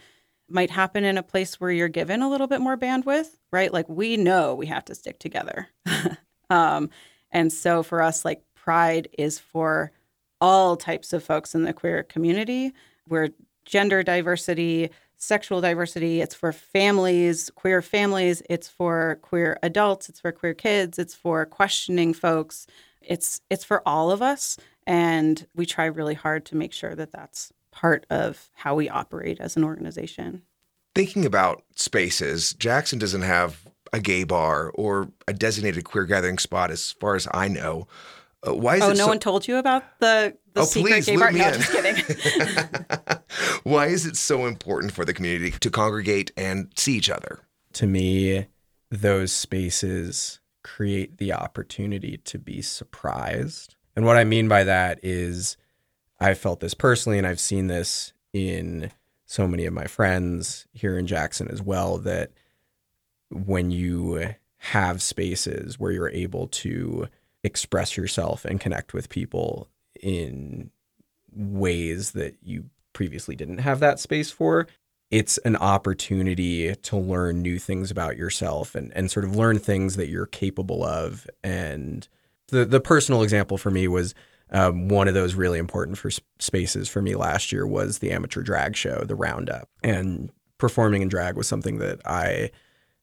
might 0.50 0.70
happen 0.70 1.04
in 1.04 1.18
a 1.18 1.24
place 1.24 1.60
where 1.60 1.72
you're 1.72 1.88
given 1.88 2.22
a 2.22 2.30
little 2.30 2.48
bit 2.48 2.62
more 2.62 2.78
bandwidth, 2.78 3.38
right? 3.52 3.74
Like 3.74 3.90
we 3.90 4.16
know 4.16 4.56
we 4.56 4.68
have 4.68 4.86
to 4.86 4.96
stick 4.96 5.20
together. 5.20 5.68
um, 6.50 6.90
and 7.32 7.52
so 7.52 7.84
for 7.84 8.02
us, 8.02 8.24
like 8.24 8.42
pride 8.54 9.10
is 9.18 9.40
for 9.40 9.92
all 10.42 10.76
types 10.76 11.14
of 11.14 11.24
folks 11.24 11.56
in 11.56 11.64
the 11.64 11.74
queer 11.74 12.04
community. 12.04 12.74
We're 13.08 13.30
gender 13.66 14.04
diversity, 14.04 14.90
sexual 15.18 15.62
diversity, 15.62 16.22
it's 16.22 16.36
for 16.36 16.52
families, 16.52 17.50
queer 17.56 17.82
families, 17.82 18.42
it's 18.50 18.68
for 18.68 19.20
queer 19.22 19.58
adults, 19.64 20.10
it's 20.10 20.20
for 20.20 20.32
queer 20.32 20.54
kids, 20.54 21.00
it's 21.00 21.16
for 21.16 21.46
questioning 21.46 22.14
folks. 22.14 22.68
It's 23.02 23.42
it's 23.50 23.64
for 23.64 23.88
all 23.88 24.12
of 24.12 24.22
us 24.22 24.58
and 24.88 25.48
we 25.56 25.66
try 25.66 25.86
really 25.86 26.14
hard 26.14 26.46
to 26.46 26.56
make 26.56 26.74
sure 26.74 26.96
that 26.96 27.12
that's 27.12 27.52
part 27.72 28.06
of 28.10 28.50
how 28.54 28.76
we 28.76 28.90
operate 28.90 29.40
as 29.40 29.58
an 29.58 29.64
organization. 29.64 30.44
Thinking 30.94 31.26
about 31.26 31.64
spaces, 31.76 32.54
Jackson 32.54 33.00
doesn't 33.00 33.24
have 33.24 33.68
a 33.92 34.00
gay 34.00 34.24
bar 34.24 34.72
or 34.76 35.10
a 35.28 35.34
designated 35.34 35.84
queer 35.84 36.06
gathering 36.06 36.38
spot 36.38 36.72
as 36.72 36.92
far 36.92 37.16
as 37.16 37.28
I 37.34 37.48
know. 37.48 37.88
Uh, 38.48 38.54
why 38.54 38.76
is 38.78 38.82
oh, 38.84 38.90
it 38.92 38.98
no 38.98 39.04
so- 39.06 39.08
one 39.08 39.20
told 39.20 39.48
you 39.48 39.58
about 39.58 39.84
the, 40.00 40.36
the 40.54 40.62
Oh, 40.62 40.66
secret 40.66 40.92
please, 40.92 41.06
gay 41.06 41.18
bar? 41.18 41.32
me 41.32 41.40
No, 41.40 41.48
in. 41.48 41.54
just 41.54 41.72
kidding. 41.72 43.18
Why 43.64 43.88
is 43.88 44.06
it 44.06 44.16
so 44.16 44.46
important 44.46 44.94
for 44.94 45.04
the 45.06 45.14
community 45.14 45.52
to 45.52 45.70
congregate 45.70 46.32
and 46.38 46.72
see 46.78 46.94
each 46.98 47.10
other? 47.10 47.40
To 47.74 47.88
me, 47.88 48.46
those 48.90 49.32
spaces 49.32 50.40
create 50.64 51.18
the 51.18 51.34
opportunity 51.34 52.18
to 52.26 52.38
be 52.40 52.62
surprised. 52.62 53.76
And 53.96 54.06
what 54.06 54.18
I 54.18 54.24
mean 54.24 54.48
by 54.48 54.64
that 54.64 55.00
is 55.04 55.58
I 56.20 56.34
felt 56.36 56.60
this 56.60 56.74
personally, 56.74 57.18
and 57.18 57.28
I've 57.28 57.40
seen 57.40 57.68
this 57.68 58.14
in 58.34 58.92
so 59.26 59.48
many 59.48 59.66
of 59.66 59.74
my 59.74 59.86
friends 59.88 60.68
here 60.72 60.98
in 60.98 61.08
Jackson 61.08 61.48
as 61.50 61.62
well, 61.62 61.98
that 62.00 62.32
when 63.32 63.72
you 63.72 64.36
have 64.58 65.02
spaces 65.02 65.80
where 65.80 65.92
you're 65.92 66.10
able 66.10 66.48
to 66.48 67.08
express 67.46 67.96
yourself 67.96 68.44
and 68.44 68.60
connect 68.60 68.94
with 68.94 69.10
people 69.10 69.70
in 70.02 70.72
ways 71.32 72.12
that 72.12 72.36
you 72.42 72.66
previously 72.94 73.36
didn't 73.36 73.60
have 73.60 73.80
that 73.80 74.00
space 74.00 74.32
for, 74.32 74.68
it's 75.12 75.38
an 75.40 75.56
opportunity 75.56 76.76
to 76.76 76.98
learn 76.98 77.42
new 77.42 77.60
things 77.60 77.92
about 77.92 78.18
yourself 78.18 78.74
and, 78.74 78.92
and 78.96 79.12
sort 79.12 79.26
of 79.26 79.36
learn 79.36 79.60
things 79.60 79.96
that 79.98 80.10
you're 80.10 80.26
capable 80.26 80.84
of. 80.84 81.28
And 81.44 82.08
the, 82.48 82.66
the 82.66 82.80
personal 82.80 83.22
example 83.22 83.58
for 83.58 83.70
me 83.70 83.88
was 83.88 84.16
um, 84.52 84.88
one 84.88 85.08
of 85.08 85.14
those 85.14 85.36
really 85.36 85.60
important 85.60 85.98
for 85.98 86.10
spaces 86.40 86.90
for 86.90 87.02
me 87.02 87.16
last 87.16 87.52
year 87.52 87.68
was 87.68 88.00
the 88.00 88.12
amateur 88.12 88.42
drag 88.42 88.76
show, 88.76 89.04
the 89.04 89.16
Roundup. 89.16 89.70
And 89.84 90.32
performing 90.58 91.02
in 91.02 91.08
drag 91.08 91.36
was 91.36 91.48
something 91.48 91.78
that 91.80 92.00
I 92.06 92.52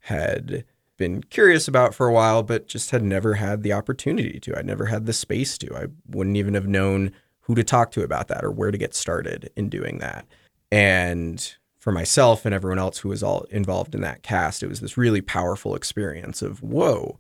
had 0.00 0.64
been 1.02 1.20
curious 1.24 1.66
about 1.66 1.96
for 1.96 2.06
a 2.06 2.12
while, 2.12 2.44
but 2.44 2.68
just 2.68 2.92
had 2.92 3.02
never 3.02 3.34
had 3.34 3.64
the 3.64 3.72
opportunity 3.72 4.38
to. 4.38 4.56
I'd 4.56 4.64
never 4.64 4.86
had 4.86 5.06
the 5.06 5.12
space 5.12 5.58
to. 5.58 5.76
I 5.76 5.86
wouldn't 6.06 6.36
even 6.36 6.54
have 6.54 6.68
known 6.68 7.10
who 7.40 7.56
to 7.56 7.64
talk 7.64 7.90
to 7.90 8.04
about 8.04 8.28
that 8.28 8.44
or 8.44 8.52
where 8.52 8.70
to 8.70 8.78
get 8.78 8.94
started 8.94 9.50
in 9.56 9.68
doing 9.68 9.98
that. 9.98 10.26
And 10.70 11.56
for 11.80 11.90
myself 11.90 12.46
and 12.46 12.54
everyone 12.54 12.78
else 12.78 12.98
who 12.98 13.08
was 13.08 13.20
all 13.20 13.40
involved 13.50 13.96
in 13.96 14.00
that 14.02 14.22
cast, 14.22 14.62
it 14.62 14.68
was 14.68 14.78
this 14.78 14.96
really 14.96 15.20
powerful 15.20 15.74
experience 15.74 16.40
of, 16.40 16.62
whoa, 16.62 17.18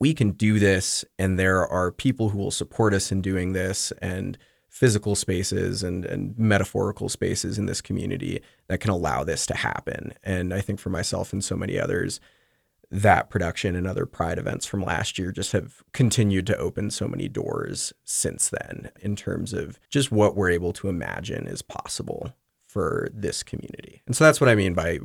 we 0.00 0.12
can 0.12 0.32
do 0.32 0.58
this. 0.58 1.04
And 1.16 1.38
there 1.38 1.64
are 1.64 1.92
people 1.92 2.30
who 2.30 2.38
will 2.38 2.50
support 2.50 2.94
us 2.94 3.12
in 3.12 3.22
doing 3.22 3.52
this 3.52 3.92
and 4.02 4.36
physical 4.68 5.14
spaces 5.14 5.84
and, 5.84 6.04
and 6.04 6.36
metaphorical 6.36 7.08
spaces 7.08 7.60
in 7.60 7.66
this 7.66 7.80
community 7.80 8.42
that 8.66 8.80
can 8.80 8.90
allow 8.90 9.22
this 9.22 9.46
to 9.46 9.54
happen. 9.54 10.12
And 10.24 10.52
I 10.52 10.60
think 10.60 10.80
for 10.80 10.90
myself 10.90 11.32
and 11.32 11.44
so 11.44 11.54
many 11.54 11.78
others, 11.78 12.18
that 12.94 13.30
production 13.30 13.74
and 13.74 13.86
other 13.86 14.06
pride 14.06 14.38
events 14.38 14.66
from 14.66 14.84
last 14.84 15.18
year 15.18 15.32
just 15.32 15.52
have 15.52 15.82
continued 15.92 16.46
to 16.46 16.56
open 16.56 16.90
so 16.90 17.08
many 17.08 17.28
doors 17.28 17.92
since 18.04 18.48
then 18.48 18.90
in 19.00 19.16
terms 19.16 19.52
of 19.52 19.78
just 19.90 20.12
what 20.12 20.36
we're 20.36 20.50
able 20.50 20.72
to 20.72 20.88
imagine 20.88 21.46
is 21.46 21.62
possible 21.62 22.34
for 22.66 23.08
this 23.12 23.42
community. 23.42 24.02
And 24.06 24.16
so 24.16 24.24
that's 24.24 24.40
what 24.40 24.48
I 24.48 24.54
mean 24.54 24.74
by 24.74 25.00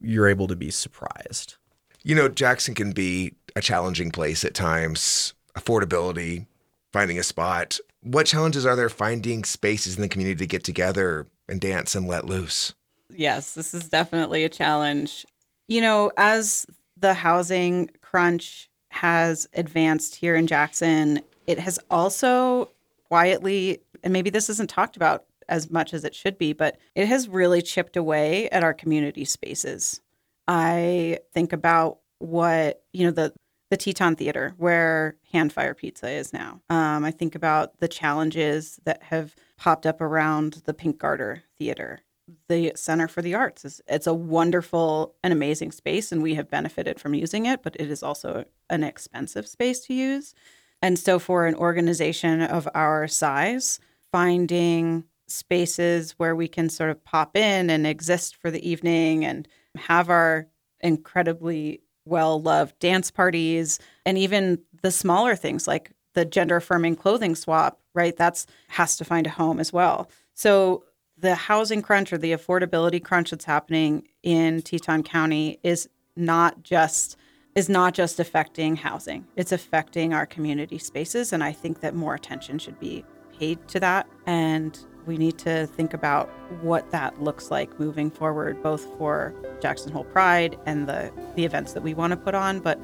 you're 0.00 0.28
able 0.28 0.48
to 0.48 0.56
be 0.56 0.70
surprised. 0.70 1.56
You 2.02 2.14
know, 2.14 2.28
Jackson 2.28 2.74
can 2.74 2.92
be 2.92 3.34
a 3.54 3.60
challenging 3.60 4.10
place 4.10 4.44
at 4.44 4.54
times. 4.54 5.34
Affordability, 5.56 6.46
finding 6.92 7.18
a 7.18 7.22
spot. 7.22 7.78
What 8.02 8.26
challenges 8.26 8.66
are 8.66 8.74
there 8.74 8.88
finding 8.88 9.44
spaces 9.44 9.96
in 9.96 10.02
the 10.02 10.08
community 10.08 10.38
to 10.38 10.46
get 10.46 10.64
together 10.64 11.26
and 11.48 11.60
dance 11.60 11.94
and 11.94 12.08
let 12.08 12.24
loose? 12.24 12.74
yes, 13.16 13.54
this 13.54 13.74
is 13.74 13.88
definitely 13.88 14.44
a 14.44 14.48
challenge. 14.48 15.26
You 15.68 15.80
know, 15.80 16.12
as 16.16 16.66
the 17.02 17.14
housing 17.14 17.90
crunch 18.00 18.70
has 18.88 19.46
advanced 19.52 20.14
here 20.14 20.34
in 20.34 20.46
Jackson, 20.46 21.20
it 21.46 21.58
has 21.58 21.78
also 21.90 22.70
quietly, 23.08 23.80
and 24.02 24.12
maybe 24.12 24.30
this 24.30 24.48
isn't 24.48 24.70
talked 24.70 24.96
about 24.96 25.24
as 25.48 25.70
much 25.70 25.92
as 25.92 26.04
it 26.04 26.14
should 26.14 26.38
be, 26.38 26.52
but 26.52 26.78
it 26.94 27.06
has 27.06 27.28
really 27.28 27.60
chipped 27.60 27.96
away 27.96 28.48
at 28.50 28.64
our 28.64 28.72
community 28.72 29.24
spaces. 29.24 30.00
I 30.48 31.18
think 31.32 31.52
about 31.52 31.98
what, 32.18 32.82
you 32.92 33.04
know, 33.04 33.12
the 33.12 33.34
the 33.70 33.76
Teton 33.78 34.16
Theater, 34.16 34.52
where 34.58 35.16
Hand 35.32 35.50
Fire 35.50 35.72
Pizza 35.72 36.10
is 36.10 36.34
now. 36.34 36.60
Um, 36.68 37.06
I 37.06 37.10
think 37.10 37.34
about 37.34 37.80
the 37.80 37.88
challenges 37.88 38.78
that 38.84 39.02
have 39.04 39.34
popped 39.56 39.86
up 39.86 40.02
around 40.02 40.60
the 40.66 40.74
Pink 40.74 40.98
Garter 40.98 41.44
Theater. 41.58 42.00
The 42.48 42.72
Center 42.74 43.08
for 43.08 43.22
the 43.22 43.34
Arts. 43.34 43.64
Is 43.64 43.80
it's 43.86 44.06
a 44.06 44.14
wonderful 44.14 45.14
and 45.22 45.32
amazing 45.32 45.72
space, 45.72 46.12
and 46.12 46.22
we 46.22 46.34
have 46.34 46.50
benefited 46.50 47.00
from 47.00 47.14
using 47.14 47.46
it, 47.46 47.62
but 47.62 47.76
it 47.78 47.90
is 47.90 48.02
also 48.02 48.44
an 48.70 48.84
expensive 48.84 49.46
space 49.46 49.80
to 49.86 49.94
use. 49.94 50.34
And 50.80 50.98
so, 50.98 51.18
for 51.18 51.46
an 51.46 51.54
organization 51.54 52.42
of 52.42 52.68
our 52.74 53.08
size, 53.08 53.80
finding 54.10 55.04
spaces 55.28 56.12
where 56.12 56.36
we 56.36 56.48
can 56.48 56.68
sort 56.68 56.90
of 56.90 57.02
pop 57.04 57.36
in 57.36 57.70
and 57.70 57.86
exist 57.86 58.36
for 58.36 58.50
the 58.50 58.68
evening 58.68 59.24
and 59.24 59.48
have 59.76 60.10
our 60.10 60.46
incredibly 60.80 61.80
well 62.04 62.40
loved 62.42 62.78
dance 62.80 63.10
parties 63.10 63.78
and 64.04 64.18
even 64.18 64.58
the 64.82 64.90
smaller 64.90 65.36
things 65.36 65.68
like 65.68 65.92
the 66.14 66.24
gender 66.24 66.56
affirming 66.56 66.96
clothing 66.96 67.34
swap 67.34 67.82
right? 67.94 68.16
That's 68.16 68.46
has 68.68 68.96
to 68.96 69.04
find 69.04 69.26
a 69.26 69.30
home 69.30 69.60
as 69.60 69.72
well. 69.72 70.08
So 70.34 70.84
the 71.22 71.36
housing 71.36 71.80
crunch 71.80 72.12
or 72.12 72.18
the 72.18 72.32
affordability 72.32 73.02
crunch 73.02 73.30
that's 73.30 73.44
happening 73.44 74.06
in 74.22 74.60
Teton 74.60 75.04
County 75.04 75.58
is 75.62 75.88
not 76.16 76.62
just 76.62 77.16
is 77.54 77.68
not 77.68 77.92
just 77.92 78.18
affecting 78.18 78.76
housing. 78.76 79.26
It's 79.36 79.52
affecting 79.52 80.12
our 80.14 80.26
community 80.26 80.78
spaces 80.78 81.32
and 81.32 81.42
i 81.42 81.52
think 81.52 81.80
that 81.80 81.94
more 81.94 82.14
attention 82.14 82.58
should 82.58 82.78
be 82.78 83.04
paid 83.38 83.66
to 83.68 83.80
that. 83.80 84.06
And 84.26 84.78
we 85.06 85.16
need 85.16 85.38
to 85.38 85.66
think 85.66 85.94
about 85.94 86.28
what 86.60 86.90
that 86.90 87.22
looks 87.22 87.50
like 87.50 87.78
moving 87.78 88.10
forward 88.10 88.62
both 88.62 88.86
for 88.96 89.34
jackson 89.60 89.90
hole 89.90 90.04
pride 90.04 90.56
and 90.64 90.88
the 90.88 91.10
the 91.34 91.44
events 91.44 91.72
that 91.72 91.82
we 91.82 91.92
want 91.92 92.12
to 92.12 92.16
put 92.16 92.36
on 92.36 92.60
but 92.60 92.78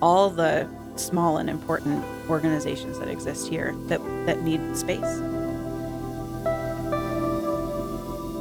all 0.00 0.30
the 0.30 0.68
small 0.94 1.38
and 1.38 1.50
important 1.50 2.04
organizations 2.30 3.00
that 3.00 3.08
exist 3.08 3.48
here 3.48 3.74
that 3.88 4.00
that 4.26 4.42
need 4.42 4.76
space 4.76 5.20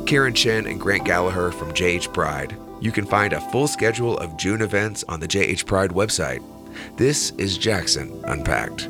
Karen 0.05 0.35
Chen 0.35 0.67
and 0.67 0.79
Grant 0.79 1.03
Gallagher 1.03 1.51
from 1.51 1.73
JH 1.73 2.13
Pride. 2.13 2.55
You 2.79 2.91
can 2.91 3.05
find 3.05 3.33
a 3.33 3.41
full 3.49 3.67
schedule 3.67 4.17
of 4.19 4.37
June 4.37 4.61
events 4.61 5.03
on 5.09 5.19
the 5.19 5.27
JH 5.27 5.65
Pride 5.65 5.89
website. 5.89 6.43
This 6.95 7.31
is 7.31 7.57
Jackson 7.57 8.21
Unpacked. 8.25 8.87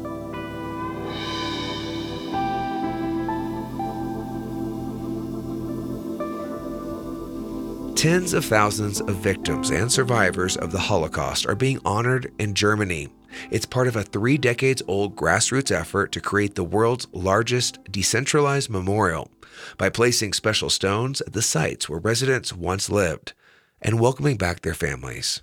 Tens 7.95 8.33
of 8.33 8.43
thousands 8.43 8.99
of 8.99 9.15
victims 9.15 9.69
and 9.69 9.89
survivors 9.89 10.57
of 10.57 10.73
the 10.73 10.79
Holocaust 10.79 11.45
are 11.47 11.55
being 11.55 11.79
honored 11.85 12.31
in 12.37 12.53
Germany. 12.53 13.07
It's 13.51 13.65
part 13.65 13.87
of 13.87 13.95
a 13.95 14.03
three 14.03 14.37
decades 14.37 14.81
old 14.87 15.15
grassroots 15.15 15.71
effort 15.71 16.11
to 16.13 16.21
create 16.21 16.55
the 16.55 16.63
world's 16.63 17.07
largest 17.11 17.79
decentralized 17.91 18.69
memorial 18.69 19.29
by 19.77 19.89
placing 19.89 20.33
special 20.33 20.69
stones 20.69 21.21
at 21.21 21.33
the 21.33 21.41
sites 21.41 21.89
where 21.89 21.99
residents 21.99 22.53
once 22.53 22.89
lived 22.89 23.33
and 23.81 23.99
welcoming 23.99 24.37
back 24.37 24.61
their 24.61 24.73
families. 24.73 25.41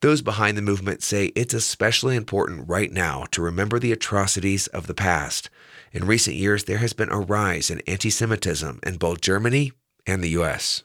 Those 0.00 0.22
behind 0.22 0.58
the 0.58 0.62
movement 0.62 1.02
say 1.02 1.26
it's 1.34 1.54
especially 1.54 2.16
important 2.16 2.68
right 2.68 2.92
now 2.92 3.24
to 3.30 3.42
remember 3.42 3.78
the 3.78 3.92
atrocities 3.92 4.66
of 4.68 4.86
the 4.86 4.94
past. 4.94 5.48
In 5.92 6.06
recent 6.06 6.36
years, 6.36 6.64
there 6.64 6.78
has 6.78 6.92
been 6.92 7.10
a 7.10 7.20
rise 7.20 7.70
in 7.70 7.80
anti 7.86 8.10
Semitism 8.10 8.80
in 8.82 8.96
both 8.96 9.20
Germany 9.20 9.72
and 10.06 10.22
the 10.22 10.30
U.S. 10.30 10.82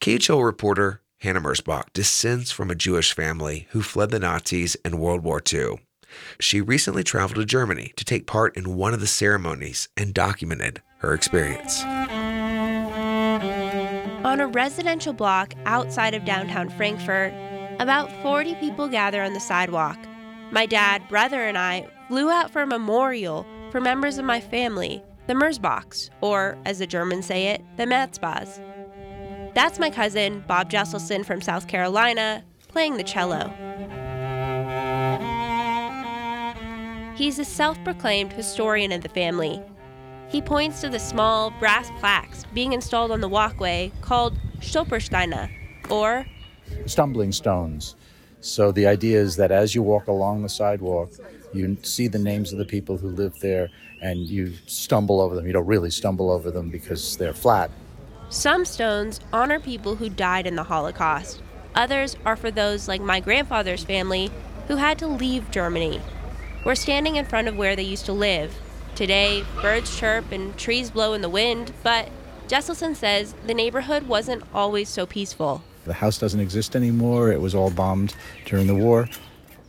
KHOL 0.00 0.44
reporter 0.44 1.02
Hannah 1.20 1.42
Mersbach 1.42 1.92
descends 1.92 2.50
from 2.50 2.70
a 2.70 2.74
Jewish 2.74 3.12
family 3.12 3.66
who 3.70 3.82
fled 3.82 4.10
the 4.10 4.18
Nazis 4.18 4.74
in 4.86 4.98
World 4.98 5.22
War 5.22 5.42
II. 5.52 5.78
She 6.38 6.62
recently 6.62 7.04
traveled 7.04 7.36
to 7.36 7.44
Germany 7.44 7.92
to 7.96 8.06
take 8.06 8.26
part 8.26 8.56
in 8.56 8.76
one 8.76 8.94
of 8.94 9.00
the 9.00 9.06
ceremonies 9.06 9.90
and 9.98 10.14
documented 10.14 10.80
her 10.98 11.12
experience. 11.12 11.82
On 14.24 14.40
a 14.40 14.46
residential 14.46 15.12
block 15.12 15.52
outside 15.66 16.14
of 16.14 16.24
downtown 16.24 16.70
Frankfurt, 16.70 17.34
about 17.80 18.10
40 18.22 18.54
people 18.54 18.88
gather 18.88 19.22
on 19.22 19.34
the 19.34 19.40
sidewalk. 19.40 19.98
My 20.50 20.64
dad, 20.64 21.06
brother, 21.08 21.44
and 21.44 21.58
I 21.58 21.86
flew 22.08 22.30
out 22.30 22.50
for 22.50 22.62
a 22.62 22.66
memorial 22.66 23.46
for 23.70 23.80
members 23.80 24.16
of 24.16 24.24
my 24.24 24.40
family, 24.40 25.02
the 25.26 25.34
Mersbachs, 25.34 26.08
or 26.22 26.56
as 26.64 26.78
the 26.78 26.86
Germans 26.86 27.26
say 27.26 27.48
it, 27.48 27.62
the 27.76 27.84
Merzbachs. 27.84 28.58
That's 29.54 29.78
my 29.78 29.90
cousin, 29.90 30.44
Bob 30.46 30.70
Jesselson 30.70 31.24
from 31.24 31.40
South 31.40 31.66
Carolina, 31.66 32.44
playing 32.68 32.96
the 32.96 33.02
cello. 33.02 33.52
He's 37.16 37.38
a 37.38 37.44
self 37.44 37.82
proclaimed 37.84 38.32
historian 38.32 38.92
of 38.92 39.02
the 39.02 39.08
family. 39.08 39.60
He 40.28 40.40
points 40.40 40.80
to 40.82 40.88
the 40.88 41.00
small 41.00 41.50
brass 41.58 41.90
plaques 41.98 42.44
being 42.54 42.72
installed 42.72 43.10
on 43.10 43.20
the 43.20 43.28
walkway 43.28 43.90
called 44.00 44.38
Stolpersteine, 44.60 45.50
or 45.90 46.24
stumbling 46.86 47.32
stones. 47.32 47.96
So 48.40 48.72
the 48.72 48.86
idea 48.86 49.20
is 49.20 49.36
that 49.36 49.50
as 49.50 49.74
you 49.74 49.82
walk 49.82 50.06
along 50.06 50.42
the 50.42 50.48
sidewalk, 50.48 51.10
you 51.52 51.76
see 51.82 52.06
the 52.08 52.18
names 52.18 52.52
of 52.52 52.58
the 52.58 52.64
people 52.64 52.96
who 52.96 53.08
live 53.08 53.38
there 53.40 53.68
and 54.00 54.20
you 54.20 54.54
stumble 54.66 55.20
over 55.20 55.34
them. 55.34 55.46
You 55.46 55.52
don't 55.52 55.66
really 55.66 55.90
stumble 55.90 56.30
over 56.30 56.50
them 56.50 56.70
because 56.70 57.16
they're 57.16 57.34
flat. 57.34 57.70
Some 58.30 58.64
stones 58.64 59.18
honor 59.32 59.58
people 59.58 59.96
who 59.96 60.08
died 60.08 60.46
in 60.46 60.54
the 60.54 60.62
Holocaust. 60.62 61.42
Others 61.74 62.16
are 62.24 62.36
for 62.36 62.52
those 62.52 62.86
like 62.86 63.00
my 63.00 63.18
grandfather's 63.18 63.82
family 63.82 64.30
who 64.68 64.76
had 64.76 65.00
to 65.00 65.08
leave 65.08 65.50
Germany. 65.50 66.00
We're 66.64 66.76
standing 66.76 67.16
in 67.16 67.24
front 67.24 67.48
of 67.48 67.56
where 67.56 67.74
they 67.74 67.82
used 67.82 68.06
to 68.06 68.12
live. 68.12 68.56
Today, 68.94 69.44
birds 69.60 69.98
chirp 69.98 70.30
and 70.30 70.56
trees 70.56 70.92
blow 70.92 71.12
in 71.12 71.22
the 71.22 71.28
wind, 71.28 71.72
but 71.82 72.08
Jesselson 72.46 72.94
says 72.94 73.34
the 73.48 73.54
neighborhood 73.54 74.04
wasn't 74.06 74.44
always 74.54 74.88
so 74.88 75.06
peaceful. 75.06 75.64
The 75.84 75.94
house 75.94 76.16
doesn't 76.16 76.38
exist 76.38 76.76
anymore. 76.76 77.32
It 77.32 77.40
was 77.40 77.56
all 77.56 77.70
bombed 77.70 78.14
during 78.44 78.68
the 78.68 78.76
war. 78.76 79.08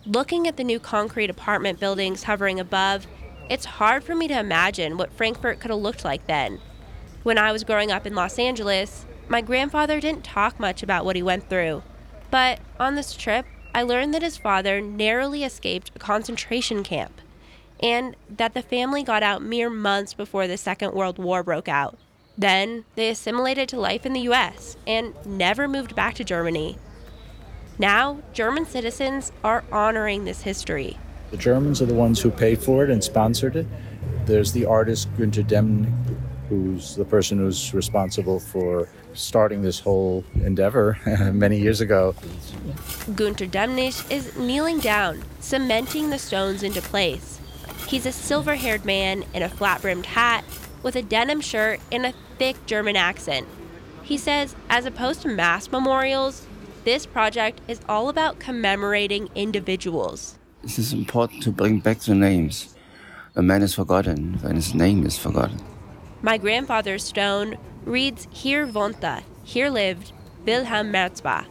Looking 0.06 0.48
at 0.48 0.58
the 0.58 0.64
new 0.64 0.80
concrete 0.80 1.32
apartment 1.32 1.80
buildings 1.80 2.24
hovering 2.24 2.60
above, 2.60 3.08
it's 3.50 3.66
hard 3.66 4.04
for 4.04 4.14
me 4.14 4.28
to 4.28 4.38
imagine 4.38 4.98
what 4.98 5.12
Frankfurt 5.14 5.60
could 5.60 5.72
have 5.72 5.80
looked 5.80 6.06
like 6.06 6.28
then. 6.28 6.60
When 7.24 7.38
I 7.38 7.52
was 7.52 7.64
growing 7.64 7.92
up 7.92 8.08
in 8.08 8.16
Los 8.16 8.40
Angeles, 8.40 9.06
my 9.30 9.42
grandfather 9.42 10.00
didn't 10.00 10.24
talk 10.24 10.60
much 10.60 10.82
about 10.82 11.06
what 11.06 11.16
he 11.16 11.22
went 11.22 11.50
through. 11.50 11.84
But 12.32 12.60
on 12.80 12.96
this 12.96 13.14
trip, 13.14 13.46
I 13.76 13.84
learned 13.84 14.14
that 14.14 14.24
his 14.24 14.38
father 14.38 14.82
narrowly 14.82 15.44
escaped 15.44 15.92
a 15.96 16.00
concentration 16.00 16.84
camp 16.84 17.22
and 17.80 18.16
that 18.30 18.54
the 18.54 18.62
family 18.62 19.04
got 19.04 19.22
out 19.22 19.44
mere 19.44 19.70
months 19.70 20.14
before 20.14 20.48
the 20.48 20.58
Second 20.58 20.94
World 20.94 21.20
War 21.20 21.44
broke 21.44 21.68
out. 21.68 21.98
Then 22.38 22.86
they 22.96 23.10
assimilated 23.10 23.70
to 23.70 23.80
life 23.80 24.06
in 24.06 24.14
the 24.14 24.22
US 24.22 24.76
and 24.88 25.14
never 25.26 25.68
moved 25.68 25.96
back 25.96 26.16
to 26.16 26.24
Germany. 26.24 26.78
Now, 27.78 28.22
German 28.34 28.66
citizens 28.66 29.32
are 29.44 29.64
honoring 29.72 30.26
this 30.26 30.42
history. 30.42 30.98
The 31.30 31.38
Germans 31.38 31.82
are 31.82 31.86
the 31.86 31.94
ones 31.94 32.20
who 32.20 32.32
paid 32.32 32.62
for 32.62 32.84
it 32.84 32.90
and 32.90 33.04
sponsored 33.04 33.56
it. 33.56 33.68
There's 34.26 34.52
the 34.52 34.66
artist 34.66 35.12
Günter 35.18 35.44
Demnig, 35.44 36.11
who's 36.52 36.96
the 36.98 37.06
person 37.06 37.38
who's 37.38 37.74
responsible 37.74 38.38
for 38.38 38.90
starting 39.14 39.62
this 39.62 39.80
whole 39.80 40.26
endeavor 40.36 41.00
many 41.32 41.58
years 41.58 41.80
ago. 41.80 42.14
Günter 43.12 43.50
Demnig 43.50 44.12
is 44.12 44.36
kneeling 44.38 44.80
down, 44.80 45.24
cementing 45.40 46.10
the 46.10 46.20
stones 46.20 46.62
into 46.62 46.82
place. 46.82 47.40
He's 47.88 48.06
a 48.06 48.12
silver 48.12 48.56
haired 48.56 48.84
man 48.84 49.24
in 49.34 49.44
a 49.44 49.48
flat 49.50 49.82
brimmed 49.82 50.08
hat 50.08 50.44
with 50.84 50.98
a 50.98 51.02
denim 51.02 51.40
shirt 51.40 51.80
and 51.90 52.06
a 52.06 52.14
thick 52.38 52.58
German 52.66 52.98
accent. 52.98 53.48
He 54.04 54.18
says, 54.18 54.54
as 54.70 54.86
opposed 54.86 55.22
to 55.22 55.30
mass 55.30 55.72
memorials, 55.72 56.46
this 56.84 57.06
project 57.06 57.62
is 57.70 57.80
all 57.88 58.10
about 58.10 58.40
commemorating 58.40 59.30
individuals. 59.36 60.38
It 60.64 60.78
is 60.78 60.92
important 60.92 61.44
to 61.44 61.52
bring 61.52 61.80
back 61.80 62.00
the 62.00 62.14
names. 62.14 62.76
A 63.38 63.42
man 63.42 63.62
is 63.62 63.74
forgotten 63.74 64.34
when 64.42 64.56
his 64.58 64.76
name 64.76 65.06
is 65.06 65.18
forgotten. 65.18 65.71
My 66.24 66.38
grandfather's 66.38 67.04
stone 67.04 67.58
reads 67.84 68.28
Hier 68.32 68.68
wohnte, 68.68 69.24
here 69.44 69.72
lived 69.72 70.12
Wilhelm 70.46 70.92
Merzbach. 70.92 71.46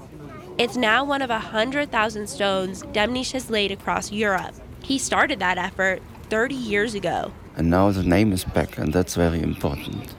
It's 0.58 0.76
now 0.76 1.02
one 1.02 1.22
of 1.22 1.30
a 1.30 1.50
100,000 1.50 2.28
stones 2.28 2.84
Demnig 2.84 3.32
has 3.32 3.50
laid 3.50 3.72
across 3.72 4.12
Europe. 4.12 4.54
He 4.84 4.96
started 4.96 5.40
that 5.40 5.58
effort 5.58 6.02
30 6.28 6.54
years 6.54 6.94
ago. 6.94 7.32
And 7.56 7.68
now 7.68 7.90
the 7.90 8.04
name 8.04 8.32
is 8.32 8.44
back, 8.44 8.78
and 8.78 8.92
that's 8.92 9.16
very 9.16 9.42
important. 9.42 10.14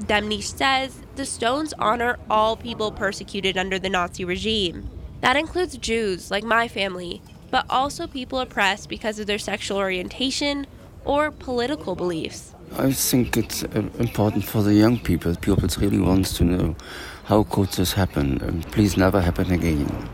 Demnig 0.00 0.42
says 0.42 1.00
the 1.14 1.24
stones 1.24 1.72
honor 1.78 2.18
all 2.28 2.56
people 2.56 2.90
persecuted 2.90 3.56
under 3.56 3.78
the 3.78 3.88
Nazi 3.88 4.24
regime. 4.24 4.90
That 5.20 5.36
includes 5.36 5.76
Jews, 5.76 6.28
like 6.28 6.42
my 6.42 6.66
family, 6.66 7.22
but 7.52 7.66
also 7.70 8.08
people 8.08 8.40
oppressed 8.40 8.88
because 8.88 9.20
of 9.20 9.28
their 9.28 9.38
sexual 9.38 9.78
orientation 9.78 10.66
or 11.04 11.30
political 11.30 11.94
beliefs. 11.94 12.52
I 12.78 12.92
think 12.92 13.36
it's 13.36 13.64
uh, 13.64 13.88
important 13.98 14.44
for 14.44 14.62
the 14.62 14.74
young 14.74 14.98
people. 14.98 15.34
People 15.36 15.68
really 15.78 16.00
want 16.00 16.26
to 16.36 16.44
know 16.44 16.76
how 17.24 17.44
could 17.44 17.68
this 17.70 17.92
happen, 17.92 18.40
and 18.42 18.66
please 18.72 18.96
never 18.96 19.20
happen 19.20 19.50
again. 19.50 20.08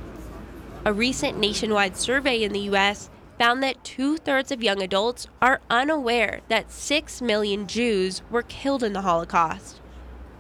A 0.85 0.93
recent 0.93 1.39
nationwide 1.39 1.97
survey 1.97 2.43
in 2.43 2.53
the 2.53 2.61
U.S 2.61 3.11
found 3.39 3.63
that 3.63 3.83
two 3.85 4.17
thirds 4.17 4.51
of 4.51 4.63
young 4.63 4.83
adults 4.83 5.29
are 5.41 5.61
unaware 5.71 6.41
that 6.49 6.73
6 6.73 7.23
million 7.23 7.67
Jews 7.67 8.21
were 8.31 8.43
killed 8.43 8.83
in 8.83 8.93
the 8.93 9.03
Holocaust. 9.03 9.81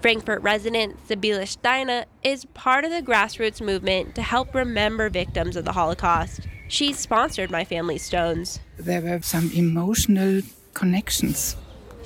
Frankfurt 0.01 0.43
resident 0.43 0.99
Sibylle 1.07 1.47
Steiner 1.47 2.05
is 2.23 2.45
part 2.47 2.85
of 2.85 2.91
the 2.91 3.03
grassroots 3.03 3.61
movement 3.61 4.15
to 4.15 4.23
help 4.23 4.55
remember 4.55 5.09
victims 5.09 5.57
of 5.57 5.65
the 5.65 5.73
Holocaust. 5.73 6.41
She 6.69 6.93
sponsored 6.93 7.51
My 7.51 7.65
Family 7.65 7.99
Stones. 7.99 8.61
There 8.77 9.01
were 9.01 9.23
some 9.23 9.51
emotional 9.53 10.43
connections. 10.75 11.57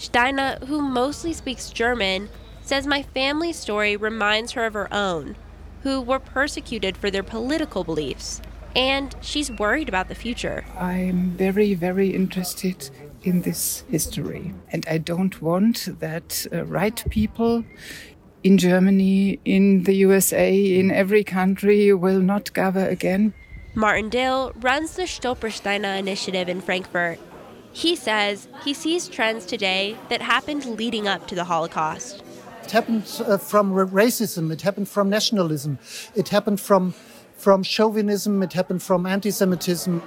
Steiner, 0.03 0.59
who 0.67 0.83
mostly 0.83 1.33
speaks 1.33 1.71
German, 1.71 2.29
says 2.61 2.87
my 2.87 3.03
family's 3.03 3.57
story 3.57 3.97
reminds 3.97 4.53
her 4.53 4.67
of 4.67 4.75
her 4.75 4.93
own, 4.93 5.37
who 5.83 6.01
were 6.01 6.19
persecuted 6.19 6.97
for 6.97 7.11
their 7.11 7.23
political 7.23 7.85
beliefs 7.85 8.41
and 8.75 9.15
she's 9.21 9.51
worried 9.51 9.88
about 9.88 10.09
the 10.09 10.15
future. 10.15 10.65
I'm 10.79 11.31
very, 11.33 11.75
very 11.75 12.15
interested 12.15 12.91
in 13.23 13.43
this 13.43 13.85
history, 13.91 14.55
and 14.71 14.85
I 14.88 14.99
don't 14.99 15.41
want 15.41 15.88
that 16.01 16.47
uh, 16.53 16.65
right 16.65 17.05
people 17.11 17.65
in 18.43 18.59
Germany, 18.59 19.38
in 19.45 19.85
the 19.85 19.95
USA, 19.95 20.53
in 20.79 20.91
every 20.91 21.23
country 21.23 21.93
will 21.93 22.21
not 22.21 22.53
gather 22.55 22.88
again. 22.88 23.35
Martin 23.75 24.09
Dill 24.09 24.53
runs 24.57 24.97
the 24.97 25.03
Stolpersteine 25.03 25.99
initiative 25.99 26.49
in 26.49 26.61
Frankfurt. 26.61 27.19
He 27.73 27.97
says 27.97 28.49
he 28.65 28.75
sees 28.75 29.09
trends 29.09 29.47
today 29.47 29.97
that 30.09 30.21
happened 30.21 30.67
leading 30.67 31.09
up 31.09 31.27
to 31.29 31.35
the 31.35 31.45
Holocaust. 31.45 32.23
It 32.65 32.71
happened 32.71 33.05
uh, 33.27 33.39
from 33.39 33.73
racism, 33.73 34.53
it 34.53 34.63
happened 34.63 34.89
from 34.89 35.11
nationalism, 35.11 35.79
it 36.15 36.29
happened 36.29 36.61
from 36.61 36.95
from 37.37 37.65
chauvinism, 37.65 38.43
it 38.43 38.53
happened 38.53 38.83
from 38.83 39.05
anti 39.05 39.31
Semitism. 39.31 40.03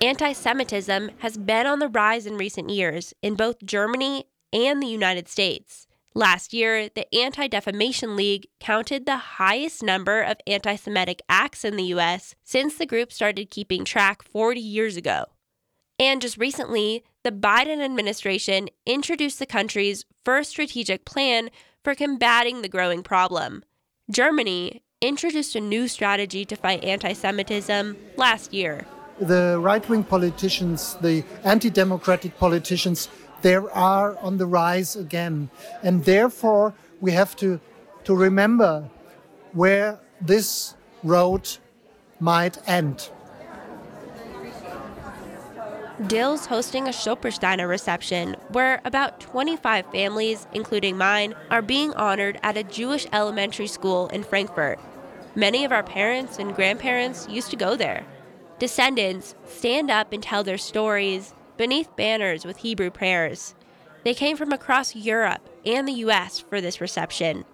Anti 0.00 0.32
Semitism 0.32 1.10
has 1.18 1.36
been 1.36 1.66
on 1.66 1.78
the 1.78 1.88
rise 1.88 2.26
in 2.26 2.38
recent 2.38 2.70
years 2.70 3.12
in 3.20 3.34
both 3.34 3.62
Germany 3.64 4.24
and 4.52 4.82
the 4.82 4.86
United 4.86 5.28
States. 5.28 5.86
Last 6.14 6.52
year, 6.52 6.88
the 6.88 7.12
Anti 7.14 7.48
Defamation 7.48 8.16
League 8.16 8.48
counted 8.58 9.04
the 9.04 9.16
highest 9.16 9.82
number 9.82 10.22
of 10.22 10.38
anti 10.46 10.74
Semitic 10.76 11.22
acts 11.28 11.64
in 11.64 11.76
the 11.76 11.84
U.S. 11.94 12.34
since 12.42 12.76
the 12.76 12.86
group 12.86 13.12
started 13.12 13.50
keeping 13.50 13.84
track 13.84 14.22
40 14.22 14.58
years 14.60 14.96
ago. 14.96 15.26
And 16.00 16.22
just 16.22 16.38
recently, 16.38 17.04
the 17.24 17.30
Biden 17.30 17.84
administration 17.84 18.70
introduced 18.86 19.38
the 19.38 19.44
country's 19.44 20.06
first 20.24 20.48
strategic 20.48 21.04
plan 21.04 21.50
for 21.84 21.94
combating 21.94 22.62
the 22.62 22.70
growing 22.70 23.02
problem. 23.02 23.62
Germany 24.10 24.82
introduced 25.02 25.54
a 25.54 25.60
new 25.60 25.88
strategy 25.88 26.46
to 26.46 26.56
fight 26.56 26.82
anti 26.84 27.12
Semitism 27.12 27.98
last 28.16 28.54
year. 28.54 28.86
the 29.20 29.58
right 29.60 29.86
wing 29.90 30.02
politicians, 30.02 30.96
the 31.02 31.22
anti 31.44 31.68
democratic 31.68 32.38
politicians, 32.38 33.10
they 33.42 33.56
are 33.56 34.16
on 34.20 34.38
the 34.38 34.46
rise 34.46 34.96
again. 34.96 35.50
And 35.82 36.02
therefore, 36.06 36.72
we 37.02 37.12
have 37.12 37.36
to, 37.36 37.60
to 38.04 38.14
remember 38.14 38.88
where 39.52 40.00
this 40.22 40.74
road 41.02 41.58
might 42.18 42.56
end. 42.66 43.10
Dill's 46.06 46.46
hosting 46.46 46.86
a 46.86 46.92
Stolpersteine 46.92 47.68
reception 47.68 48.34
where 48.48 48.80
about 48.86 49.20
25 49.20 49.84
families, 49.92 50.46
including 50.54 50.96
mine, 50.96 51.34
are 51.50 51.60
being 51.60 51.92
honored 51.92 52.40
at 52.42 52.56
a 52.56 52.62
Jewish 52.62 53.06
elementary 53.12 53.66
school 53.66 54.06
in 54.08 54.24
Frankfurt. 54.24 54.80
Many 55.34 55.62
of 55.62 55.72
our 55.72 55.82
parents 55.82 56.38
and 56.38 56.54
grandparents 56.54 57.28
used 57.28 57.50
to 57.50 57.56
go 57.56 57.76
there. 57.76 58.06
Descendants 58.58 59.34
stand 59.46 59.90
up 59.90 60.14
and 60.14 60.22
tell 60.22 60.42
their 60.42 60.56
stories 60.56 61.34
beneath 61.58 61.94
banners 61.96 62.46
with 62.46 62.58
Hebrew 62.58 62.90
prayers. 62.90 63.54
They 64.02 64.14
came 64.14 64.38
from 64.38 64.52
across 64.52 64.96
Europe 64.96 65.46
and 65.66 65.86
the 65.86 66.00
US 66.04 66.40
for 66.40 66.62
this 66.62 66.80
reception. 66.80 67.44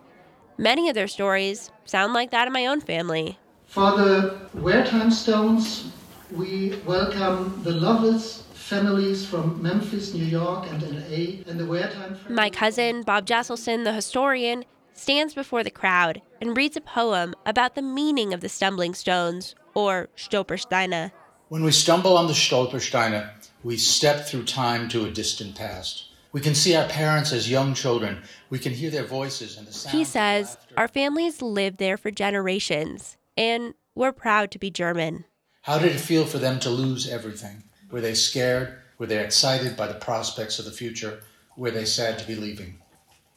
Many 0.57 0.89
of 0.89 0.95
their 0.95 1.09
stories 1.09 1.73
sound 1.85 2.15
like 2.15 2.31
that 2.31 2.47
of 2.47 2.53
my 2.53 2.67
own 2.67 2.81
family. 2.81 3.41
For 3.67 3.91
the 3.97 4.39
Wertheim 4.55 5.13
Stones, 5.13 5.91
we 6.31 6.79
welcome 6.85 7.61
the 7.63 7.73
Loveless 7.73 8.43
families 8.53 9.25
from 9.25 9.63
Memphis, 9.63 10.13
New 10.13 10.25
York, 10.25 10.67
and 10.71 10.83
LA, 10.83 11.43
and 11.49 11.61
the 11.61 11.65
Wertheim. 11.65 12.29
My 12.29 12.51
cousin, 12.51 13.03
Bob 13.03 13.27
Jesselson, 13.27 13.85
the 13.85 13.93
historian, 13.93 14.65
stands 14.93 15.35
before 15.35 15.63
the 15.63 15.71
crowd 15.71 16.23
and 16.41 16.57
reads 16.57 16.77
a 16.77 16.81
poem 16.81 17.35
about 17.45 17.75
the 17.75 17.83
meaning 17.83 18.35
of 18.35 18.41
the 18.41 18.49
stumbling 18.49 18.95
stones, 18.95 19.55
or 19.75 20.09
Stolpersteine. 20.17 21.13
When 21.49 21.63
we 21.63 21.71
stumble 21.71 22.17
on 22.17 22.27
the 22.27 22.33
Stolpersteine, 22.33 23.31
we 23.63 23.77
step 23.77 24.27
through 24.27 24.45
time 24.45 24.89
to 24.89 25.05
a 25.05 25.11
distant 25.11 25.55
past. 25.55 26.07
We 26.33 26.41
can 26.41 26.55
see 26.55 26.75
our 26.75 26.89
parents 26.89 27.33
as 27.33 27.49
young 27.49 27.73
children. 27.73 28.23
We 28.51 28.59
can 28.59 28.73
hear 28.73 28.91
their 28.91 29.05
voices 29.05 29.57
and 29.57 29.67
the 29.67 29.73
sound. 29.73 29.97
He 29.97 30.05
says 30.05 30.59
our 30.77 30.89
families 30.89 31.41
lived 31.41 31.79
there 31.79 31.97
for 31.97 32.11
generations, 32.11 33.17
and 33.37 33.75
we're 33.95 34.13
proud 34.13 34.51
to 34.51 34.59
be 34.59 34.71
German. 34.71 35.25
How 35.67 35.81
did 35.81 35.91
it 35.91 35.99
feel 35.99 36.25
for 36.27 36.39
them 36.39 36.61
to 36.61 36.71
lose 36.71 37.09
everything? 37.09 37.65
Were 37.91 38.01
they 38.01 38.15
scared? 38.15 38.79
Were 38.99 39.07
they 39.07 39.19
excited 39.19 39.77
by 39.77 39.89
the 39.89 39.95
prospects 39.95 40.61
of 40.61 40.65
the 40.65 40.71
future? 40.71 41.19
Were 41.57 41.73
they 41.73 41.85
sad 41.85 42.21
to 42.21 42.25
be 42.25 42.37
leaving? 42.37 42.79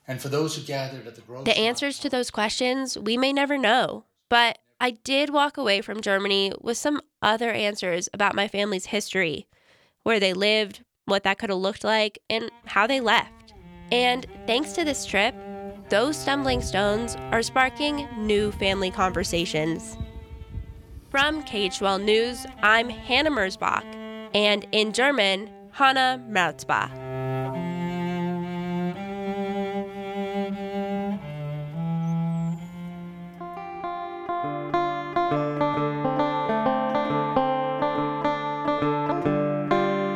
And 0.08 0.22
for 0.22 0.30
those 0.30 0.56
who 0.56 0.62
gathered 0.62 1.08
at 1.08 1.16
the 1.16 1.22
Gross 1.22 1.46
The 1.46 1.58
answers 1.58 1.98
to 1.98 2.08
those 2.08 2.30
questions 2.30 2.96
we 3.00 3.18
may 3.18 3.34
never 3.34 3.58
know, 3.58 4.06
but 4.30 4.60
I 4.80 4.92
did 4.92 5.32
walk 5.32 5.58
away 5.58 5.82
from 5.82 6.02
Germany 6.02 6.54
with 6.62 6.78
some 6.78 7.02
other 7.20 7.50
answers 7.50 8.08
about 8.14 8.36
my 8.36 8.48
family's 8.48 8.86
history, 8.86 9.48
where 10.04 10.20
they 10.20 10.34
lived, 10.34 10.84
what 11.06 11.24
that 11.24 11.40
could 11.40 11.50
have 11.50 11.58
looked 11.58 11.84
like, 11.84 12.20
and 12.30 12.52
how 12.66 12.86
they 12.86 13.00
left. 13.00 13.56
And 13.92 14.28
thanks 14.46 14.74
to 14.74 14.84
this 14.84 15.04
trip, 15.04 15.34
those 15.90 16.16
stumbling 16.16 16.62
stones 16.62 17.16
are 17.32 17.42
sparking 17.42 18.08
new 18.20 18.52
family 18.52 18.92
conversations. 18.92 19.98
From 21.10 21.44
KHOL 21.44 22.04
News, 22.04 22.46
I'm 22.62 22.88
Hannah 22.88 23.32
Mersbach, 23.32 23.84
and 24.36 24.68
in 24.72 24.94
German, 24.94 25.50
Hanna 25.72 26.24
Merzbach. 26.30 26.92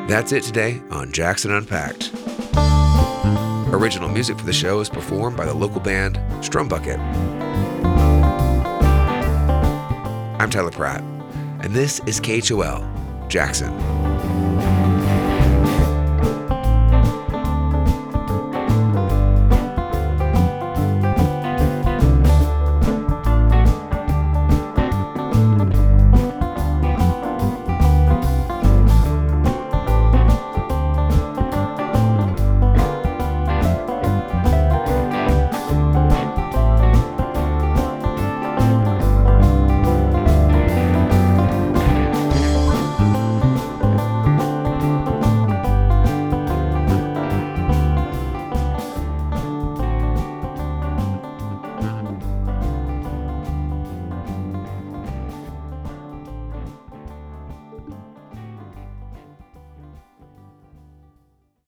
That's 0.08 0.32
it 0.32 0.44
today 0.44 0.80
on 0.92 1.12
Jackson 1.12 1.52
Unpacked. 1.52 2.12
Original 3.74 4.10
music 4.10 4.38
for 4.38 4.46
the 4.46 4.54
show 4.54 4.80
is 4.80 4.90
performed 4.90 5.36
by 5.36 5.46
the 5.48 5.56
local 5.56 5.80
band 5.80 6.18
Strumbucket. 6.44 7.53
I'm 10.44 10.50
Tyler 10.50 10.72
Pratt, 10.72 11.02
and 11.62 11.74
this 11.74 12.02
is 12.06 12.20
KHOL, 12.20 12.86
Jackson. 13.30 14.03